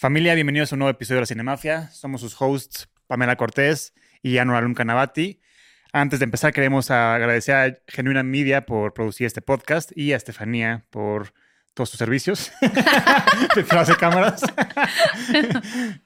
[0.00, 1.90] Familia, bienvenidos a un nuevo episodio de la Cinemafia.
[1.90, 5.40] Somos sus hosts Pamela Cortés y Anual Canavati.
[5.92, 10.86] Antes de empezar, queremos agradecer a Genuina Media por producir este podcast y a Estefanía
[10.90, 11.34] por
[11.78, 12.50] todos sus servicios
[13.54, 14.42] detrás de cámaras.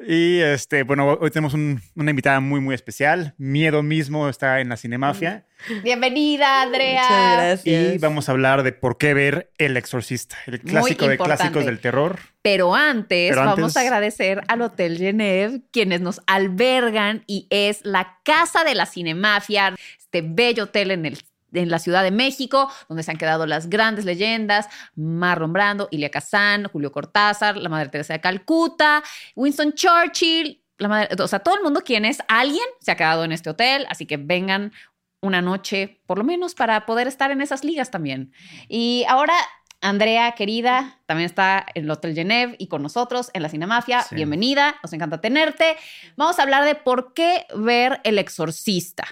[0.07, 3.35] y este, bueno, hoy tenemos una invitada muy, muy especial.
[3.39, 5.47] Miedo mismo está en la Cinemafia.
[5.83, 7.03] Bienvenida, Andrea.
[7.05, 7.95] Muchas gracias.
[7.95, 11.81] Y vamos a hablar de por qué ver El Exorcista, el clásico de clásicos del
[11.81, 12.19] terror.
[12.43, 18.63] Pero antes, vamos a agradecer al Hotel Genève, quienes nos albergan y es la casa
[18.63, 21.19] de la Cinemafia, este bello hotel en el
[21.53, 26.11] en la Ciudad de México, donde se han quedado las grandes leyendas, Marlon Brando, Ilia
[26.11, 29.03] Kazan, Julio Cortázar, la Madre Teresa de Calcuta,
[29.35, 33.25] Winston Churchill, la madre, o sea, todo el mundo quien es alguien se ha quedado
[33.25, 34.73] en este hotel, así que vengan
[35.21, 38.33] una noche, por lo menos, para poder estar en esas ligas también.
[38.69, 39.35] Y ahora
[39.83, 44.07] Andrea, querida, también está en el Hotel Genève y con nosotros en la Cinemafia.
[44.13, 45.77] Bienvenida, nos encanta tenerte.
[46.17, 49.05] Vamos a hablar de por qué ver El Exorcista.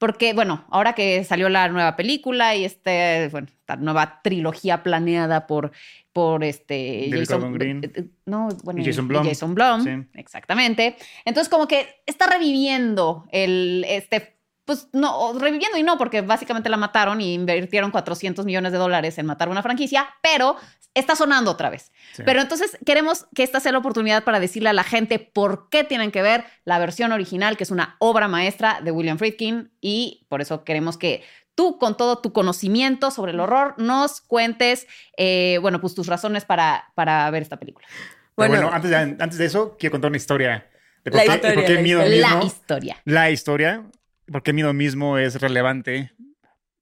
[0.00, 5.46] Porque, bueno, ahora que salió la nueva película y este, bueno, esta nueva trilogía planeada
[5.46, 5.72] por,
[6.14, 7.84] por este Jason Green.
[7.84, 9.22] Eh, eh, no, bueno, Jason Blum.
[9.26, 10.96] Jason Blum, exactamente.
[11.26, 14.39] Entonces, como que está reviviendo el este
[14.70, 19.18] pues no, reviviendo y no, porque básicamente la mataron y invirtieron 400 millones de dólares
[19.18, 20.54] en matar una franquicia, pero
[20.94, 21.90] está sonando otra vez.
[22.24, 25.82] Pero entonces queremos que esta sea la oportunidad para decirle a la gente por qué
[25.82, 30.24] tienen que ver la versión original, que es una obra maestra de William Friedkin, y
[30.28, 31.24] por eso queremos que
[31.56, 36.44] tú, con todo tu conocimiento sobre el horror, nos cuentes, eh, bueno, pues tus razones
[36.44, 37.88] para, para ver esta película.
[38.36, 40.70] Bueno, antes, de, antes, de, eso, quiero contar una historia.
[41.02, 42.38] De por, qué, miedo mismo.
[42.38, 42.96] La historia.
[43.04, 43.84] La historia
[44.30, 46.12] por qué miedo mismo es relevante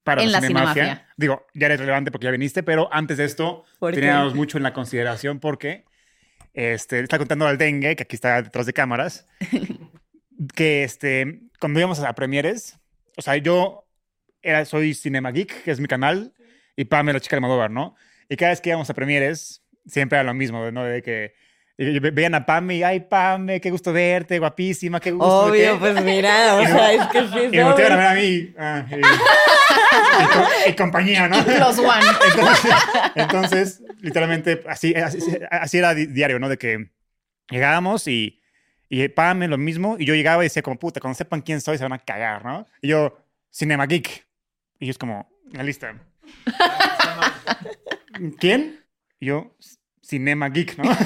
[0.03, 1.09] para en la cinemafia.
[1.17, 4.72] Digo, ya eres relevante porque ya viniste, pero antes de esto teníamos mucho en la
[4.72, 5.84] consideración porque
[6.55, 9.27] este, está contando al dengue, que aquí está detrás de cámaras,
[10.55, 12.78] que este, cuando íbamos a premieres,
[13.17, 13.87] o sea, yo
[14.43, 16.33] era, soy Cinema Geek, que es mi canal,
[16.77, 17.97] y Pam la chica de Almodóvar, ¿no?
[18.28, 20.84] Y cada vez que íbamos a premieres, siempre era lo mismo, ¿no?
[20.84, 21.34] De que
[21.81, 25.44] y veían a Pame y, ay, Pame, qué gusto verte, guapísima, qué gusto.
[25.44, 27.39] Obvio, pues mira, o sea, es que sí.
[27.53, 28.55] Y me voltearon a ver a mí.
[28.59, 28.84] Ah,
[30.66, 31.37] y, compañía, ¿no?
[31.61, 32.05] Los one.
[33.15, 34.93] Entonces, literalmente, así,
[35.50, 36.49] así, era diario, ¿no?
[36.49, 36.91] De que
[37.49, 38.41] llegábamos y,
[38.89, 41.78] y Pame lo mismo, y yo llegaba y decía como, puta, cuando sepan quién soy
[41.78, 42.66] se van a cagar, ¿no?
[42.83, 44.27] Y yo, Cinema Geek.
[44.81, 45.95] Y yo es como, la lista.
[48.41, 48.84] ¿Quién?
[49.21, 49.55] Y yo,
[50.09, 50.91] Cinema Geek, ¿no?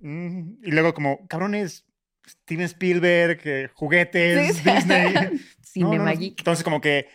[0.00, 1.84] Mm, y luego como, cabrones,
[2.24, 5.12] Steven Spielberg, juguetes, Disney.
[5.60, 6.38] Cinema Geek.
[6.38, 7.08] Entonces como que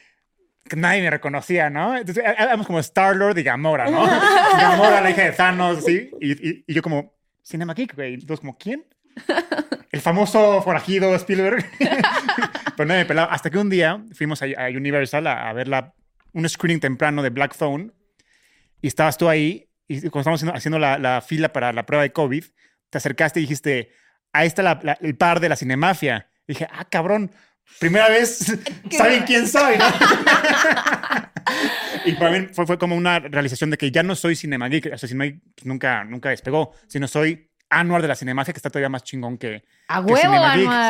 [0.76, 1.96] nadie me reconocía, ¿no?
[1.96, 4.06] Entonces éramos como Star-Lord y Gamora, ¿no?
[4.60, 6.12] Gamora, la hija de Thanos, ¿sí?
[6.20, 8.16] Y, y, yo como, Cinema Geek, güey.
[8.16, 8.86] Entonces como, ¿quién?
[9.90, 11.66] El famoso forajido Spielberg.
[12.76, 13.32] Pero no me pelaba.
[13.32, 15.94] Hasta que un día fuimos a, Universal a, a ver la,
[16.34, 17.94] un screening temprano de Black Phone
[18.82, 22.44] y estabas tú ahí y cuando estábamos haciendo, la, fila para la prueba de COVID,
[22.90, 23.92] te acercaste y dijiste,
[24.32, 26.30] ahí está el par de la cinemafia.
[26.48, 27.32] dije, ah, cabrón,
[27.80, 28.58] primera vez
[28.92, 29.86] saben quién soy, ¿no?
[32.06, 35.10] y para mí fue, como una realización de que ya no soy Cinema o sea,
[35.10, 39.04] Cinema pues, nunca, nunca despegó, sino soy Anuar de la Cinemafia, que está todavía más
[39.04, 40.22] chingón que, ¡A huevo, Sí,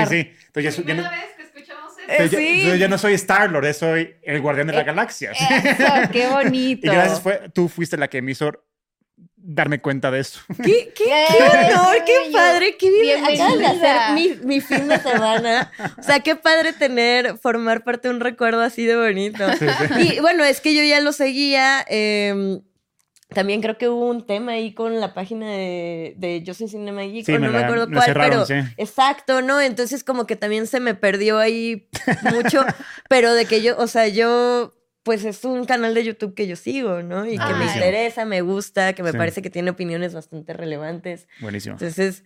[0.09, 0.31] sí.
[0.47, 2.37] Entonces, ya, no, vez que escuchamos eso.
[2.37, 5.31] Eh, ya, no soy Star-Lord, soy el guardián de la eh, galaxia.
[5.31, 6.87] Eso, qué bonito.
[6.87, 8.51] y gracias fue, tú fuiste la que me hizo
[9.43, 10.39] darme cuenta de eso.
[10.63, 11.95] ¡Qué, qué, qué honor!
[12.05, 12.77] ¡Qué padre!
[12.77, 13.23] ¡Qué bien!
[13.23, 15.71] Acabas de hacer mi, mi, fin de semana.
[15.97, 19.45] O sea, qué padre tener, formar parte de un recuerdo así de bonito.
[19.99, 21.85] Y bueno, es que yo ya lo seguía.
[21.87, 22.61] Em,
[23.33, 27.01] también creo que hubo un tema ahí con la página de, de Yo soy Cinema
[27.01, 28.45] Geek, no me, acuerdo cuál, pero
[28.77, 29.59] exacto, ¿no?
[29.59, 31.89] Entonces como que también se me perdió ahí
[32.31, 32.63] mucho,
[33.09, 36.55] pero de que yo, o sea, yo pues es un canal de YouTube que yo
[36.55, 37.25] sigo, ¿no?
[37.25, 41.27] Y que me interesa, me gusta, que me parece que tiene opiniones bastante relevantes.
[41.41, 41.73] Buenísimo.
[41.73, 42.23] Entonces,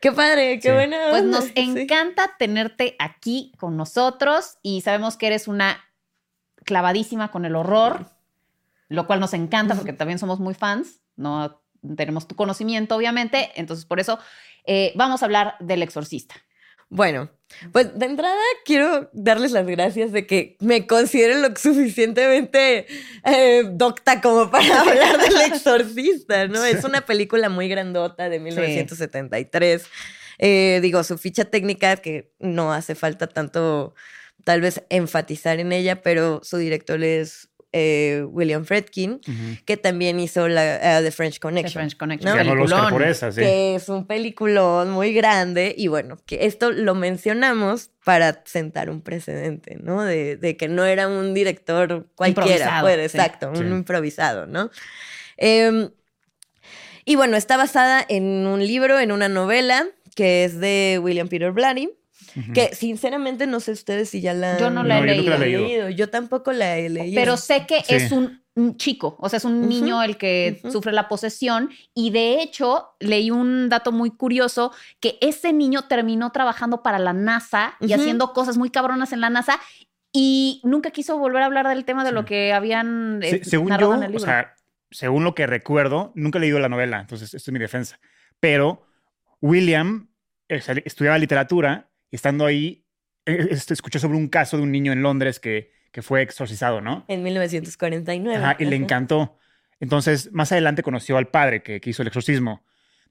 [0.00, 1.08] qué padre, qué buena.
[1.10, 5.84] Pues nos encanta tenerte aquí con nosotros y sabemos que eres una
[6.64, 8.06] clavadísima con el horror,
[8.88, 11.60] lo cual nos encanta porque también somos muy fans, no
[11.96, 14.18] tenemos tu conocimiento, obviamente, entonces por eso
[14.64, 16.36] eh, vamos a hablar del exorcista.
[16.90, 17.30] Bueno,
[17.72, 22.86] Pues de entrada quiero darles las gracias de que me consideren lo suficientemente
[23.24, 26.64] eh, docta como para hablar del exorcista, ¿no?
[26.64, 29.84] Es una película muy grandota de 1973.
[30.38, 33.94] Eh, digo, su ficha técnica, que no hace falta tanto
[34.44, 39.20] tal vez enfatizar en ella, pero su director es eh, William Fredkin,
[39.64, 41.70] que también hizo la, uh, The French Connection.
[41.70, 42.68] The French Connection.
[42.68, 42.88] ¿no?
[42.90, 43.40] por esa, sí.
[43.40, 49.02] Que es un peliculón muy grande y bueno, que esto lo mencionamos para sentar un
[49.02, 50.02] precedente, ¿no?
[50.02, 54.70] De, de que no era un director cualquiera, pues, exacto, un improvisado, ¿no?
[55.36, 55.90] Eh,
[57.04, 61.50] y bueno, está basada en un libro, en una novela que es de William Peter
[61.50, 61.90] Blatty.
[62.54, 65.88] Que sinceramente no sé ustedes si ya la Yo no la, he, leído.
[65.88, 67.20] Yo tampoco la he leído.
[67.20, 68.40] Pero sé que es un,
[68.76, 71.70] chico, o sea, es un niño el que sufre la posesión.
[71.94, 77.12] Y de hecho, leí un dato muy curioso que ese niño terminó trabajando para la
[77.12, 79.58] NASA y haciendo cosas muy cabronas en la NASA.
[80.12, 83.90] Y nunca quiso volver a hablar del tema de lo que habían eh, según yo,
[83.90, 84.54] O sea,
[84.90, 88.00] según lo que recuerdo, nunca he leído la novela, entonces esto es mi defensa.
[88.40, 88.86] Pero
[89.40, 90.10] William
[90.48, 92.86] eh, estudiaba literatura estando ahí,
[93.26, 97.04] eh, escuché sobre un caso de un niño en Londres que, que fue exorcizado, ¿no?
[97.08, 98.44] En 1949.
[98.44, 99.38] Ajá, y le encantó.
[99.80, 102.64] Entonces, más adelante conoció al padre que, que, hizo el exorcismo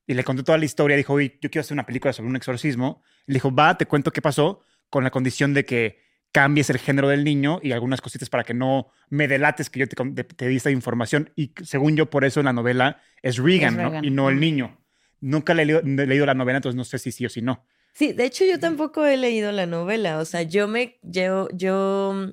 [0.06, 0.98] y le contó toda la historia.
[0.98, 3.02] Dijo, oye, yo quiero hacer una película sobre un exorcismo.
[3.26, 7.10] Le dijo, va, te cuento qué pasó con la condición de que cambies el género
[7.10, 10.56] del niño y algunas cositas para que no me delates que yo te, te, di
[10.56, 11.32] esta información.
[11.36, 14.04] Y según yo, por eso en la novela es Regan, ¿no?
[14.04, 14.78] y no el niño.
[15.22, 17.42] Nunca le he leído, he leído, la novela, entonces no sé si sí o si
[17.42, 17.66] no.
[17.94, 22.32] Sí, de hecho yo tampoco he leído la novela, o sea, yo me, yo, yo,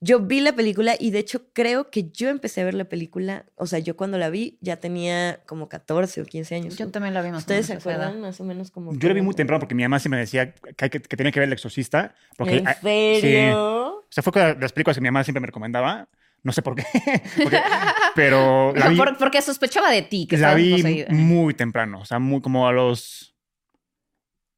[0.00, 3.46] yo vi la película y de hecho creo que yo empecé a ver la película,
[3.54, 6.76] o sea, yo cuando la vi ya tenía como 14 o 15 años.
[6.76, 8.94] Yo también la vi más ¿Ustedes se acuerdan más o menos como...
[8.94, 11.40] Yo la vi muy temprano porque mi mamá sí me decía que, que, tenía que
[11.40, 12.14] ver El Exorcista.
[12.36, 13.96] Porque, ¿En serio?
[13.96, 16.08] O sea, fue con las películas que mi mamá siempre me recomendaba.
[16.42, 16.84] No sé por qué.
[18.14, 20.26] pero la vi, porque sospechaba de ti.
[20.28, 22.00] Que la vi muy temprano.
[22.00, 23.33] O sea, muy como a los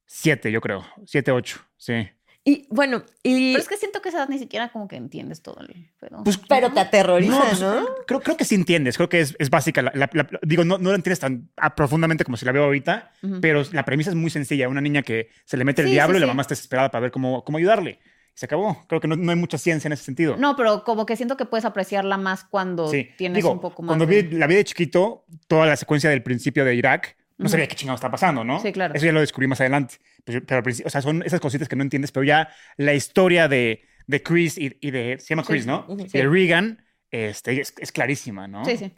[0.06, 0.84] Siete, yo creo.
[1.04, 2.08] Siete, ocho, sí.
[2.48, 3.54] Y bueno, y...
[3.54, 5.62] Pero es que siento que esa edad ni siquiera como que entiendes todo.
[5.62, 5.90] El...
[5.98, 7.84] Pero, pues, pero te aterroriza, pues, ¿no?
[8.06, 8.96] Creo, creo que sí entiendes.
[8.96, 9.82] Creo que es, es básica.
[9.82, 10.08] La,
[10.42, 13.10] digo, no, no la entiendes tan profundamente como si la veo ahorita,
[13.40, 14.68] pero la premisa es muy sencilla.
[14.68, 17.10] Una niña que se le mete el diablo y la mamá está desesperada para ver
[17.10, 17.98] cómo, cómo ayudarle.
[18.34, 18.80] Se acabó.
[18.86, 20.36] Creo que no, no, hay mucha ciencia en ese sentido.
[20.36, 23.88] No, pero como que siento que puedes apreciarla más cuando tienes un poco más.
[23.88, 27.68] Cuando vi la vi de chiquito, toda la secuencia del principio de Irak, no sabía
[27.68, 28.60] qué chingado está pasando, ¿no?
[28.60, 28.94] Sí, claro.
[28.94, 29.96] Eso ya lo descubrí más adelante.
[30.24, 33.84] Pero, pero o sea, son esas cositas que no entiendes, pero ya la historia de,
[34.06, 35.18] de Chris y, de.
[35.18, 35.86] Se llama Chris, ¿no?
[35.98, 38.64] Y de Regan este, es, clarísima, ¿no?
[38.64, 38.94] Sí, sí.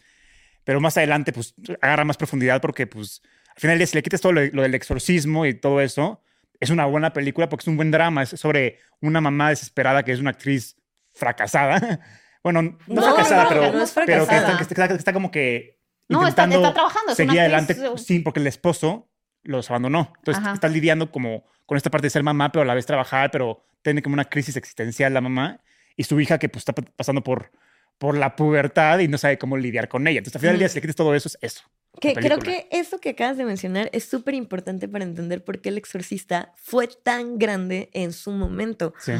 [0.64, 3.22] Pero más adelante, pues agarra más profundidad porque, pues,
[3.54, 6.22] al final, si le quitas todo lo, del exorcismo y todo eso,
[6.60, 8.22] es una buena película porque es un buen drama.
[8.22, 10.76] Es sobre una mamá desesperada que es una actriz
[11.12, 12.00] fracasada.
[12.40, 13.72] Bueno, no, fracasada, pero,
[14.06, 15.77] pero que está como que
[16.08, 17.14] no, está, está, trabajando.
[17.14, 19.08] Seguir adelante, sí, porque el esposo
[19.42, 20.12] los abandonó.
[20.18, 23.30] Entonces está lidiando como con esta parte de ser mamá, pero a la vez trabajar,
[23.30, 25.60] pero tiene como una crisis existencial la mamá
[25.96, 27.50] y su hija que pues está pasando por,
[27.98, 30.18] por la pubertad y no sabe cómo lidiar con ella.
[30.18, 31.62] Entonces al final del día, si le quitas todo eso, es eso.
[32.00, 35.70] Que creo que eso que acabas de mencionar es súper importante para entender por qué
[35.70, 38.94] el exorcista fue tan grande en su momento.
[39.00, 39.12] Sí.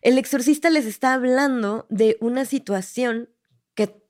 [0.00, 3.28] el exorcista les está hablando de una situación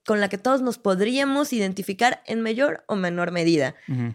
[0.08, 3.74] con la que todos nos podríamos identificar en mayor o menor medida.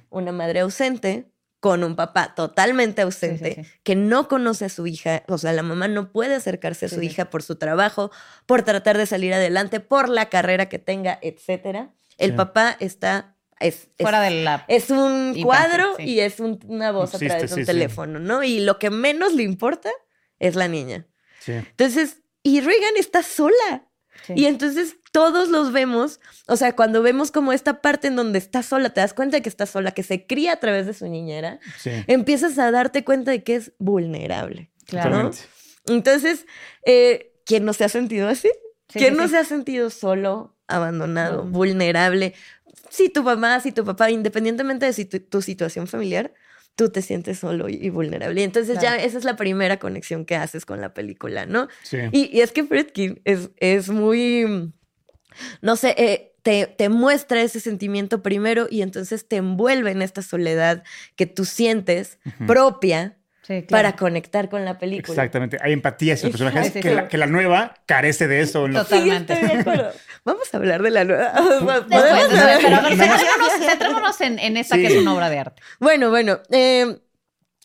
[0.10, 1.30] Una madre ausente
[1.60, 5.88] con un papá totalmente ausente que no conoce a su hija, o sea, la mamá
[5.88, 8.10] no puede acercarse a su hija por su trabajo,
[8.48, 11.94] por tratar de salir adelante, por la carrera que tenga, etcétera.
[12.18, 17.20] El papá está es, fuera de la es un cuadro y es una voz a
[17.20, 18.42] través de un teléfono, ¿no?
[18.42, 19.92] Y lo que menos le importa
[20.40, 21.06] es la niña.
[21.46, 23.88] Entonces, y Regan está sola.
[24.30, 28.64] Y entonces todos los vemos, o sea, cuando vemos como esta parte en donde está
[28.64, 31.08] sola, te das cuenta de que está sola, que se cría a través de su
[31.08, 31.60] niñera,
[32.08, 34.72] empiezas a darte cuenta de que es vulnerable.
[34.88, 35.30] Claro.
[35.86, 36.48] Entonces,
[36.84, 38.50] eh, ¿quién no se ha sentido así?
[38.88, 42.34] ¿Quién no se ha sentido solo, abandonado, vulnerable?
[42.90, 46.34] Si tu mamá, si tu papá, independientemente de tu situación familiar,
[46.76, 48.42] tú te sientes solo y, vulnerable.
[48.42, 51.68] Y entonces ya esa es la primera conexión que haces con la película, ¿no?
[51.84, 51.98] Sí.
[52.12, 54.74] Y, es que Fredkin es, es muy,
[55.62, 60.22] no sé, eh, te, te, muestra ese sentimiento primero y entonces te envuelve en esta
[60.22, 60.84] soledad
[61.16, 63.18] que tú sientes propia
[63.70, 65.14] para conectar con la película.
[65.14, 65.58] Exactamente.
[65.62, 68.68] Hay empatía hacia los personajes que, la, que, la, nueva carece de eso.
[68.70, 69.38] Totalmente.
[70.26, 71.34] Vamos a hablar de la nueva.
[73.60, 75.62] Centrémonos en, en esa que es una obra de arte.
[75.80, 76.40] Bueno, bueno.
[76.52, 77.00] Eh,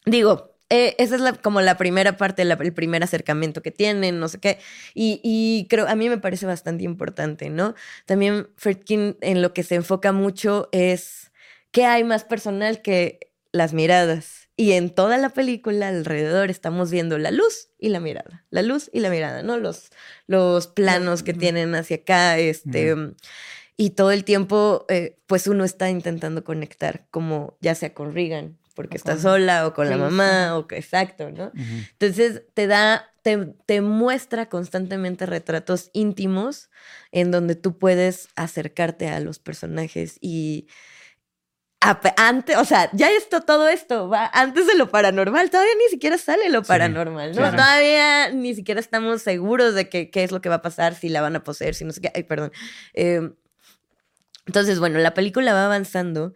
[0.05, 4.29] digo, eh, esa es la, como la primera parte, el primer acercamiento que tienen, no
[4.29, 4.59] sé qué.
[4.95, 7.75] Y, y, creo, a mí me parece bastante importante, ¿no?
[8.05, 11.33] También Fredkin en lo que se enfoca mucho es
[11.71, 14.49] qué hay más personal que las miradas.
[14.57, 18.91] Y en toda la película alrededor estamos viendo la luz y la mirada, la luz
[18.93, 19.57] y la mirada, ¿no?
[19.57, 19.91] Los,
[20.27, 22.95] los planos que tienen hacia acá, este...
[23.81, 28.59] Y todo el tiempo, eh, pues uno está intentando conectar, como ya sea con Regan,
[28.78, 31.50] porque está sola o con la mamá o que exacto, ¿no?
[31.56, 36.70] Entonces te da, te, te, muestra constantemente retratos íntimos
[37.11, 40.68] en donde tú puedes acercarte a los personajes y
[41.80, 46.16] antes, o sea, ya esto, todo esto va antes de lo paranormal, todavía ni siquiera
[46.16, 47.50] sale lo paranormal, ¿no?
[47.50, 51.20] Todavía ni siquiera estamos seguros de qué es lo que va a pasar, si la
[51.20, 52.52] van a poseer, si no sé qué, ay, perdón.
[52.94, 53.35] Em,
[54.47, 56.32] entonces, bueno, la película va avanzando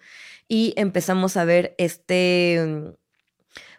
[0.52, 2.92] y empezamos a ver este,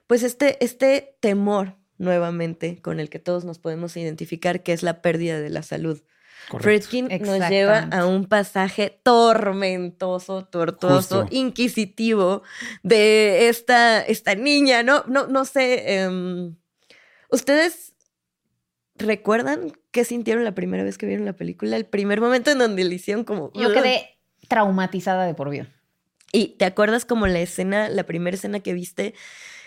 [0.07, 5.03] pues este, este temor nuevamente con el que todos nos podemos identificar, que es la
[5.03, 6.01] pérdida de la salud.
[6.49, 12.41] Fredkin nos lleva a un pasaje tormentoso, tortuoso, inquisitivo
[12.81, 15.03] de esta, esta niña, ¿no?
[15.05, 15.99] No, no sé.
[15.99, 16.55] Em,
[17.29, 17.93] ¿Ustedes
[18.95, 21.77] recuerdan qué sintieron la primera vez que vieron la película?
[21.77, 23.51] El primer momento en donde le hicieron como.
[23.53, 25.69] Yo quedé traumatizada de por vida.
[26.33, 29.13] Y te acuerdas como la escena, la primera escena que viste,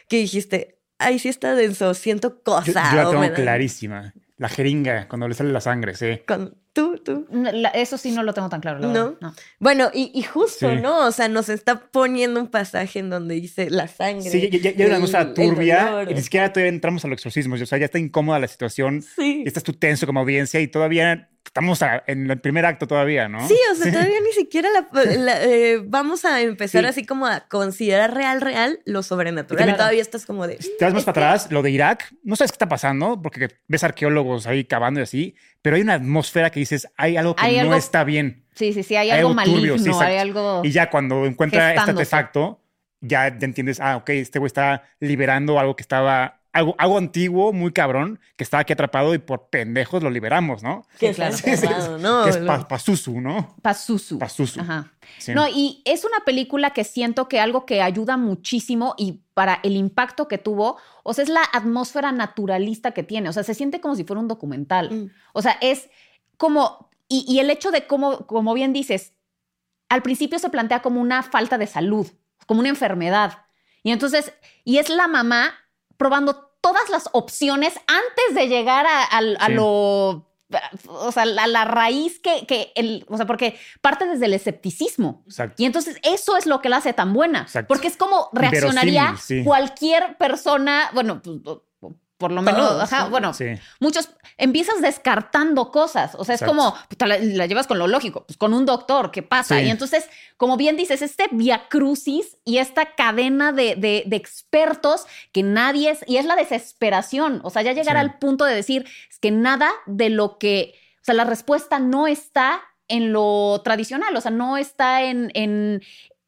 [0.08, 2.92] que dijiste, ay, sí está denso, siento cosas.
[2.92, 4.12] Yo, la tengo clarísima.
[4.37, 6.20] La jeringa, cuando le sale la sangre, sí.
[6.26, 7.26] Con, tú, tú.
[7.73, 8.80] eso sí no lo tengo tan claro.
[8.80, 9.16] ¿No?
[9.18, 9.35] ¿No?
[9.59, 11.06] Bueno, y, justo, ¿no?
[11.06, 14.28] O sea, nos está poniendo un pasaje en donde dice la sangre.
[14.28, 16.04] Sí, ya, ya, una cosa turbia.
[16.06, 17.62] Y ni siquiera todavía entramos a los exorcismos.
[17.62, 19.00] O sea, ya está incómoda la situación.
[19.00, 19.42] Sí.
[19.45, 23.47] Y estás tú tenso como audiencia y todavía estamos en el primer acto todavía, ¿no?
[23.49, 24.68] Sí, o sea, todavía ni siquiera
[25.06, 29.76] eh, vamos a empezar así como a considerar real, real lo sobrenatural.
[29.76, 30.56] todavía estás como de...
[30.56, 33.85] Te vas más para atrás, lo de Irak, no sabes qué está pasando, porque ves
[33.85, 37.75] arqueólogos ahí cavando y así, pero hay una atmósfera que dices, hay algo que no
[37.75, 38.44] está bien.
[38.54, 40.62] Sí, sí, sí, hay, algo, maligno, hay algo...
[40.64, 42.61] Y ya cuando encuentra este artefacto,
[43.00, 48.18] ya entiendes, ah, ok, este güey está liberando algo que estaba algo, antiguo, muy cabrón,
[48.37, 50.87] que estaba aquí atrapado y por pendejos lo liberamos, ¿no?
[50.99, 52.25] Que es, claro, ¿no?
[52.25, 53.54] Que es Pazuzu, ¿no?
[53.62, 54.18] Pazuzu.
[54.18, 54.61] Pazuzu.
[54.61, 54.90] Ajá.
[55.35, 59.76] No, y es una película que siento que algo que ayuda muchísimo y para el
[59.76, 63.80] impacto que tuvo, o sea, es la atmósfera naturalista que tiene, o sea, se siente
[63.80, 64.90] como si fuera un documental.
[64.90, 65.11] Mm.
[65.35, 65.90] O sea, es
[66.37, 69.12] como, y, el hecho de cómo, como bien dices,
[69.88, 72.07] al principio se plantea como una falta de salud,
[72.47, 73.47] como una enfermedad.
[73.83, 74.33] Y entonces,
[74.64, 75.55] y es la mamá
[75.97, 80.26] probando todas las opciones antes de llegar a, lo
[80.88, 85.23] o sea, la, la raíz que, que, el, o sea, porque parte desde el escepticismo.
[85.26, 85.62] Exacto.
[85.62, 87.43] Y entonces eso es lo que la hace tan buena.
[87.43, 87.69] Exacto.
[87.69, 91.38] Porque es como reaccionaría cualquier persona, bueno, pues,
[92.18, 93.32] por lo menos, ajá, bueno,
[93.78, 94.08] muchos
[94.38, 98.54] empiezas descartando cosas, o sea, es como pues, la, llevas con lo lógico, pues con
[98.54, 99.61] un doctor, ¿qué pasa?
[99.61, 100.08] Y entonces,
[100.38, 106.04] como bien dices, este via crucis y esta cadena de, de, expertos que nadie es,
[106.06, 109.70] y es la desesperación, o sea, ya llegar al punto de decir es que nada
[109.85, 114.56] de lo que, o sea, la respuesta no está en lo tradicional, o sea, no
[114.56, 115.82] está en, en,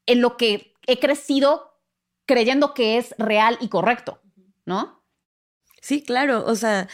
[0.07, 1.81] en lo que he crecido
[2.27, 4.21] creyendo que es real y correcto,
[4.67, 4.98] ¿no?
[5.81, 6.89] Sí, claro, o sea,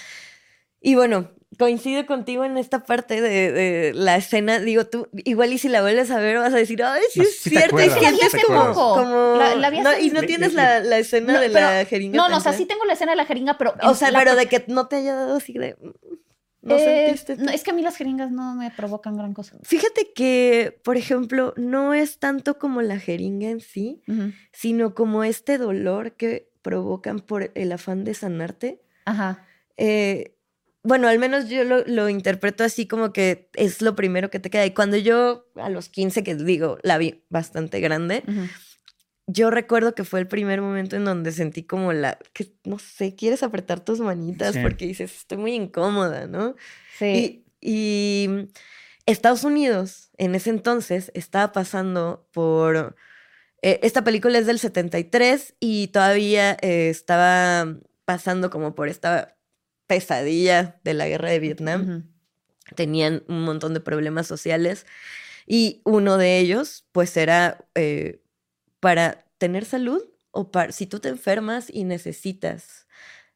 [0.80, 4.58] y bueno, coincido contigo en esta parte de, la escena.
[4.58, 7.36] Digo, tú, igual y si la vuelves a ver, vas a decir, ay, sí es
[7.40, 7.80] cierto.
[7.80, 8.74] Y sientes como.
[8.74, 12.16] como no, y no tienes la, la escena de la jeringa.
[12.16, 13.74] No, no, o sea, sí tengo la escena de la jeringa, pero.
[13.82, 15.76] O sea, pero de que no te haya dado así de.
[15.80, 15.90] Mm,
[16.62, 17.36] ¿No eh, sentiste?
[17.36, 19.58] No, es que a mí las jeringas no me provocan gran cosa.
[19.62, 24.02] Fíjate que, por ejemplo, no es tanto como la jeringa en sí,
[24.50, 28.80] sino como este dolor que provocan por el afán de sanarte.
[29.04, 29.46] Ajá.
[29.76, 30.34] Eh,
[30.82, 34.66] bueno, al menos yo lo, interpreto así como que es lo primero que te queda.
[34.66, 38.22] Y cuando yo a los 15, que digo, la vi bastante grande,
[39.26, 43.14] yo recuerdo que fue el primer momento en donde sentí como la, que no sé,
[43.14, 46.54] quieres apretar tus manitas porque dices, estoy muy incómoda, ¿no?
[46.98, 47.44] Sí.
[47.60, 48.28] Y,
[49.06, 52.96] Estados Unidos en ese entonces estaba pasando por
[53.64, 59.38] eh, esta película es del 73 y todavía eh, estaba pasando como por esta
[59.86, 62.12] pesadilla de la guerra de Vietnam.
[62.76, 64.84] Tenían un montón de problemas sociales
[65.46, 68.20] y uno de ellos pues era eh,
[68.80, 72.86] para tener salud o para, si tú te enfermas y necesitas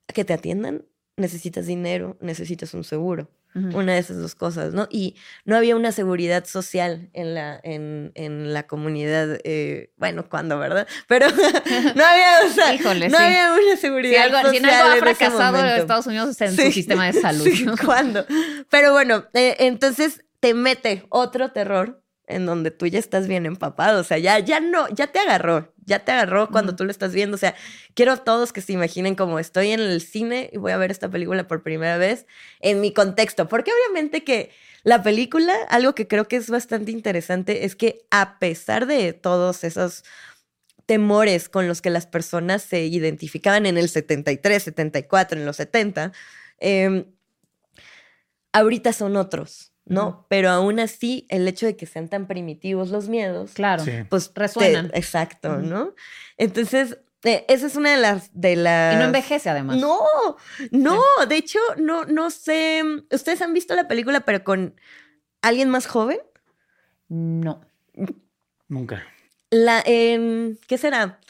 [0.09, 0.85] que te atiendan,
[1.17, 3.31] necesitas dinero, necesitas un seguro.
[3.75, 4.89] Una de esas dos cosas, ¿no?
[4.91, 10.59] Y no había una seguridad social en la, en, en la comunidad, eh, bueno, cuando,
[10.59, 10.87] ¿verdad?
[11.09, 11.27] Pero
[11.95, 12.73] no había, o sea,
[13.09, 14.63] no había una seguridad si social.
[14.63, 17.47] Si algo ha fracasado en Estados Unidos es en su sistema de salud.
[17.47, 18.25] Sí, ¿cuándo?
[18.71, 24.01] Pero bueno, eh, entonces te mete otro terror en donde tú ya estás bien empapado,
[24.01, 27.13] o sea, ya, ya no, ya te agarró, ya te agarró cuando tú lo estás
[27.13, 27.55] viendo, o sea,
[27.95, 30.91] quiero a todos que se imaginen como estoy en el cine y voy a ver
[30.91, 32.27] esta película por primera vez
[32.61, 34.51] en mi contexto, porque obviamente que
[34.85, 39.65] la película, algo que creo que es bastante interesante es que a pesar de todos
[39.65, 40.05] esos
[40.87, 46.13] temores con los que las personas se identificaban en el 73, 74, en los 70,
[46.59, 47.05] em,
[48.53, 49.73] ahorita son otros.
[49.89, 50.27] ¿No?
[50.29, 54.91] Pero aún así, el hecho de que sean tan primitivos los miedos, claro, pues resuenan.
[54.95, 55.95] exacto, ¿no?
[56.37, 58.95] Entonces, eh, esa es una de las, de las...
[58.95, 59.79] Y no envejece además.
[59.79, 59.99] No,
[60.71, 62.83] no, de hecho, no, no sé.
[63.11, 64.75] ¿Ustedes han visto la película, pero con
[65.43, 66.19] alguien más joven?
[67.09, 67.63] No.
[68.69, 69.05] Nunca.
[69.51, 71.21] La, ¿qué será?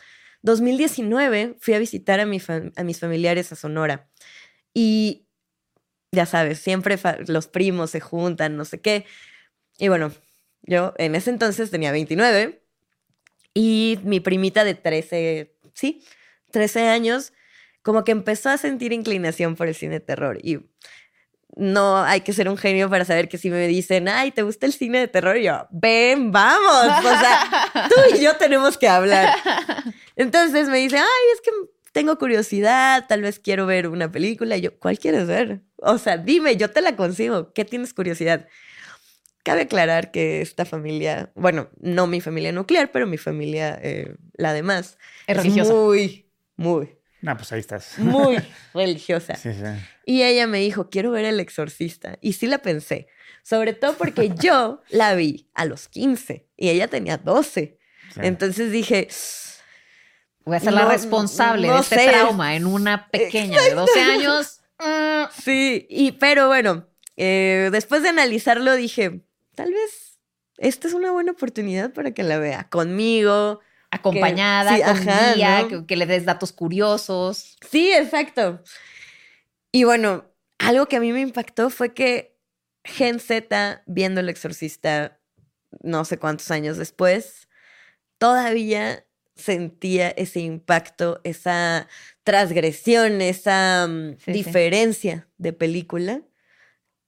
[0.43, 2.41] 2019 fui a visitar a, mi
[2.77, 4.09] a mis familiares a Sonora
[4.75, 5.28] y
[6.13, 9.05] ya sabes, siempre los primos se juntan, no sé qué.
[9.79, 10.13] Y bueno,
[10.63, 12.63] yo en ese entonces tenía 29
[13.55, 16.05] y mi primita de 13, sí,
[16.51, 17.33] 13 años,
[17.83, 20.39] como que empezó a sentir inclinación por el cine de terror.
[20.43, 20.61] Y
[21.57, 24.67] no hay que ser un genio para saber que si me dicen, ay, ¿te gusta
[24.67, 25.37] el cine de terror?
[25.37, 26.99] Y yo, ven, vamos.
[26.99, 29.35] O sea, tú y yo tenemos que hablar.
[30.17, 31.51] Entonces me dice, ay, es que
[31.99, 34.57] tengo curiosidad, tal vez quiero ver una película.
[34.57, 35.63] Y yo, ¿cuál quieres ver?
[35.79, 37.53] O sea, dime, yo te la consigo.
[37.53, 38.47] ¿Qué tienes curiosidad?
[39.43, 44.53] Cabe aclarar que esta familia, bueno, no mi familia nuclear, pero mi familia, eh, la
[44.53, 45.73] demás, es, religiosa.
[45.73, 46.95] Muy, muy.
[47.27, 47.99] Ah, pues ahí estás.
[47.99, 48.37] Muy
[48.75, 49.35] religiosa.
[49.35, 49.65] Sí, sí.
[50.07, 52.17] Y ella me dijo, quiero ver El Exorcista.
[52.21, 53.09] Y sí la pensé.
[53.43, 57.77] Sobre todo porque yo la vi a los 15 y ella tenía 12.
[58.17, 59.09] Entonces dije,
[60.49, 64.61] Voy a ser la responsable de este trauma en una pequeña de 12 años.
[64.79, 65.09] Mm.
[65.45, 66.87] Sí, y pero bueno,
[67.17, 69.21] eh, después de analizarlo dije,
[69.57, 70.21] tal vez
[70.57, 73.61] esta es una buena oportunidad para que la vea conmigo.
[73.91, 74.71] Acompañada,
[75.69, 77.57] con que, le des datos curiosos.
[77.69, 78.63] Sí, exacto.
[79.73, 80.25] Y bueno,
[80.59, 82.39] algo que a mí me impactó fue que
[82.85, 85.19] Gen Z, viendo El Exorcista
[85.83, 87.49] no sé cuántos años después,
[88.19, 89.05] todavía
[89.39, 91.89] sentía ese impacto, esa
[92.25, 96.23] transgresión, esa mm, diferencia de película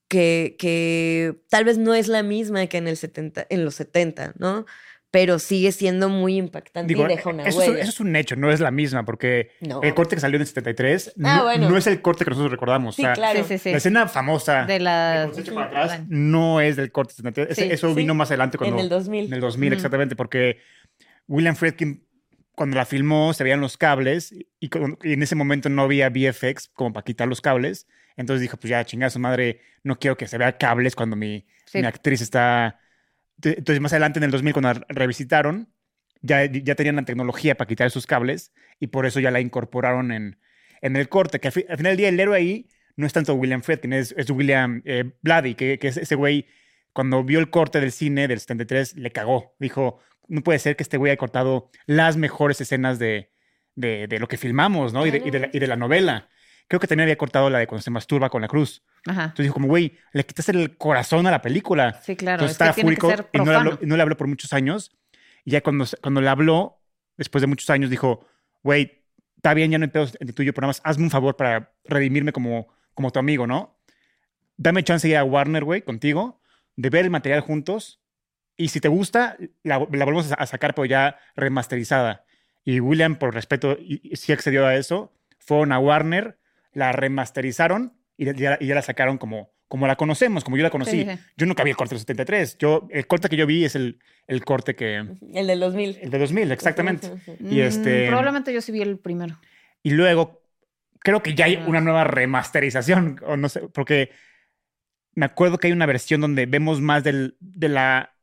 [0.08, 4.34] que, que, tal vez no es la misma que en, el 70, en los 70,
[4.38, 4.66] ¿no?
[5.12, 7.74] Pero sigue siendo muy impactante y deja una eso huella.
[7.74, 9.50] Es, eso es un hecho, no es la misma, porque
[9.82, 12.94] el corte que salió en el 73 ah, no, es el corte que nosotros recordamos.
[12.94, 13.44] Sí, claro.
[13.48, 15.30] la escena famosa de la...
[15.52, 17.72] para atrás no es del corte 73.
[17.72, 18.76] eso vino más adelante cuando...
[18.76, 19.26] En el 2000.
[19.26, 20.58] En el 2000, exactamente, porque
[21.26, 22.04] William Friedkin
[22.60, 26.92] cuando la filmó se veían los cables y, en ese momento no había VFX como
[26.92, 27.86] para quitar los cables.
[28.18, 31.46] Entonces dijo, pues ya, chingada su madre, no quiero que se vea cables cuando mi,
[31.72, 32.78] mi actriz está...
[33.42, 35.72] Entonces más adelante en el 2000 cuando la revisitaron,
[36.20, 40.12] ya, ya tenían la tecnología para quitar esos cables y por eso ya la incorporaron
[40.12, 40.38] en,
[40.82, 43.62] en el corte, que al, final del día el héroe ahí no es tanto William
[43.62, 45.12] Friedkin, es, es William eh,
[45.56, 46.46] que, que es ese güey,
[46.92, 49.54] cuando vio el corte del cine del 73, le cagó.
[49.58, 53.32] Dijo, no puede ser que este güey haya cortado las mejores escenas de,
[53.74, 55.04] de, de lo que filmamos, ¿no?
[55.04, 56.28] Y de, y, de la, y de, la, novela.
[56.68, 58.84] Creo que también había cortado la de cuando se masturba con la cruz.
[59.06, 59.24] Ajá.
[59.24, 62.00] Entonces dijo como, güey, le quitaste el corazón a la película.
[62.02, 62.44] Sí, claro.
[62.44, 64.96] Entonces estaba fúrico y no le, habló, no le habló por muchos años.
[65.44, 66.80] Y ya cuando, cuando le habló,
[67.16, 68.24] después de muchos años, dijo,
[68.62, 69.04] güey,
[69.36, 71.10] está bien, ya no hay pedos entre tú y yo, pero nada más hazme un
[71.10, 73.80] favor para redimirme como, como tu amigo, ¿no?
[74.56, 76.40] Dame chance ir a Warner, güey, contigo,
[76.76, 77.99] de ver el material juntos
[78.60, 82.26] y si te gusta, la, volvemos a sacar, pero ya remasterizada.
[82.62, 83.78] Y William, por respeto,
[84.12, 85.14] sí accedió a eso.
[85.38, 86.36] Fueron a Warner,
[86.74, 91.06] la remasterizaron y ya, la sacaron como, como la conocemos, como yo la conocí.
[91.38, 92.58] Yo nunca vi el corte del 73.
[92.58, 95.06] Yo, el corte que yo vi es el, el corte que...
[95.32, 95.98] El del 2000.
[96.02, 97.10] El de 2000, exactamente.
[97.40, 98.04] y este...
[98.04, 99.40] Mm, probablemente yo sí vi el primero.
[99.82, 100.42] Y luego,
[100.98, 104.10] creo que ya hay una nueva remasterización, o no sé, porque
[105.14, 108.19] me acuerdo que hay una versión donde vemos más del, de la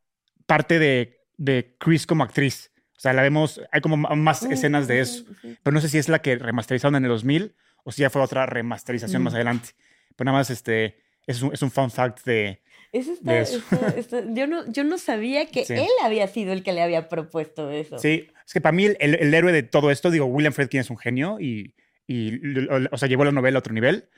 [0.47, 2.71] parte de, de Chris como actriz.
[2.97, 5.23] O sea, la vemos, hay como más mm, escenas de eso.
[5.61, 8.23] Pero no sé si es la que remasterizaron en el 2000 o si ya fue
[8.23, 9.69] otra remasterización más adelante.
[10.15, 13.13] Pero nada más, este, es un, es un fun fact de, eso
[14.33, 17.99] yo, no, yo no sabía que él había sido el que le había propuesto eso.
[17.99, 20.89] Sí, es que para mí el, el, héroe de todo esto, digo, William Friedkin es
[20.89, 21.75] un genio y,
[22.07, 22.39] y,
[22.91, 24.09] o sea, llevó la novela a otro nivel,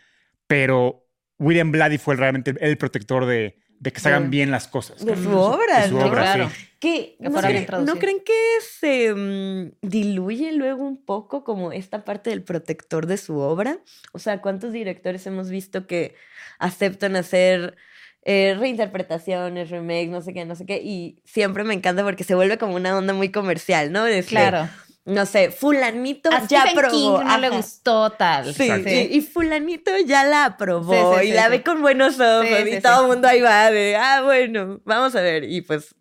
[0.47, 1.07] pero
[1.39, 5.03] William Blatty fue realmente el protector de, de que se hagan bien las cosas.
[5.05, 7.31] De su obra, de su obra, Que, ¿no,
[7.95, 13.37] creen, que se mm, diluye luego un poco como esta parte del protector de su
[13.37, 13.79] obra?
[14.11, 16.15] O sea, ¿cuántos directores hemos visto que
[16.57, 17.77] aceptan hacer
[18.23, 20.81] eh, reinterpretaciones, remakes, no sé qué, no sé qué?
[20.83, 24.03] Y siempre me encanta porque se vuelve como una onda muy comercial, ¿no?
[24.27, 24.69] claro
[25.09, 27.23] no sé, fulanito ya aprobó.
[27.23, 28.53] no le gustó tal.
[28.53, 28.69] Sí,
[29.11, 33.27] Y, fulanito ya la aprobó y la ve con buenos ojos y todo el mundo
[33.27, 35.43] ahí va de, ah, bueno, vamos a ver.
[35.43, 35.95] Y pues,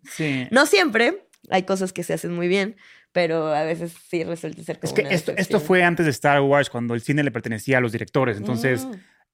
[0.51, 2.75] no siempre, hay cosas que se hacen muy bien,
[3.11, 6.41] pero a veces sí resulta ser como Es que esto, esto, fue antes de Star
[6.41, 8.85] Wars, cuando el cine le pertenecía a los directores, entonces...
[8.85, 8.91] Mm.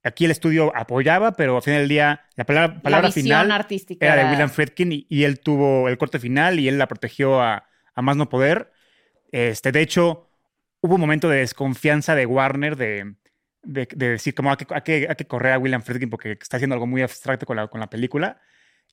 [0.08, 4.24] Aquí el estudio apoyaba, pero al final del día la palabra, palabra final artística era
[4.24, 8.02] de William Friedkin y, él tuvo el corte final y él la protegió a, a
[8.04, 8.72] más no poder.
[9.36, 10.30] Este, de hecho,
[10.80, 13.16] hubo un momento de desconfianza de Warner de,
[13.64, 16.88] de, decir como hay que, hay, que, correr a William Friedkin porque está haciendo algo
[16.88, 18.40] muy abstracto con la, con la película.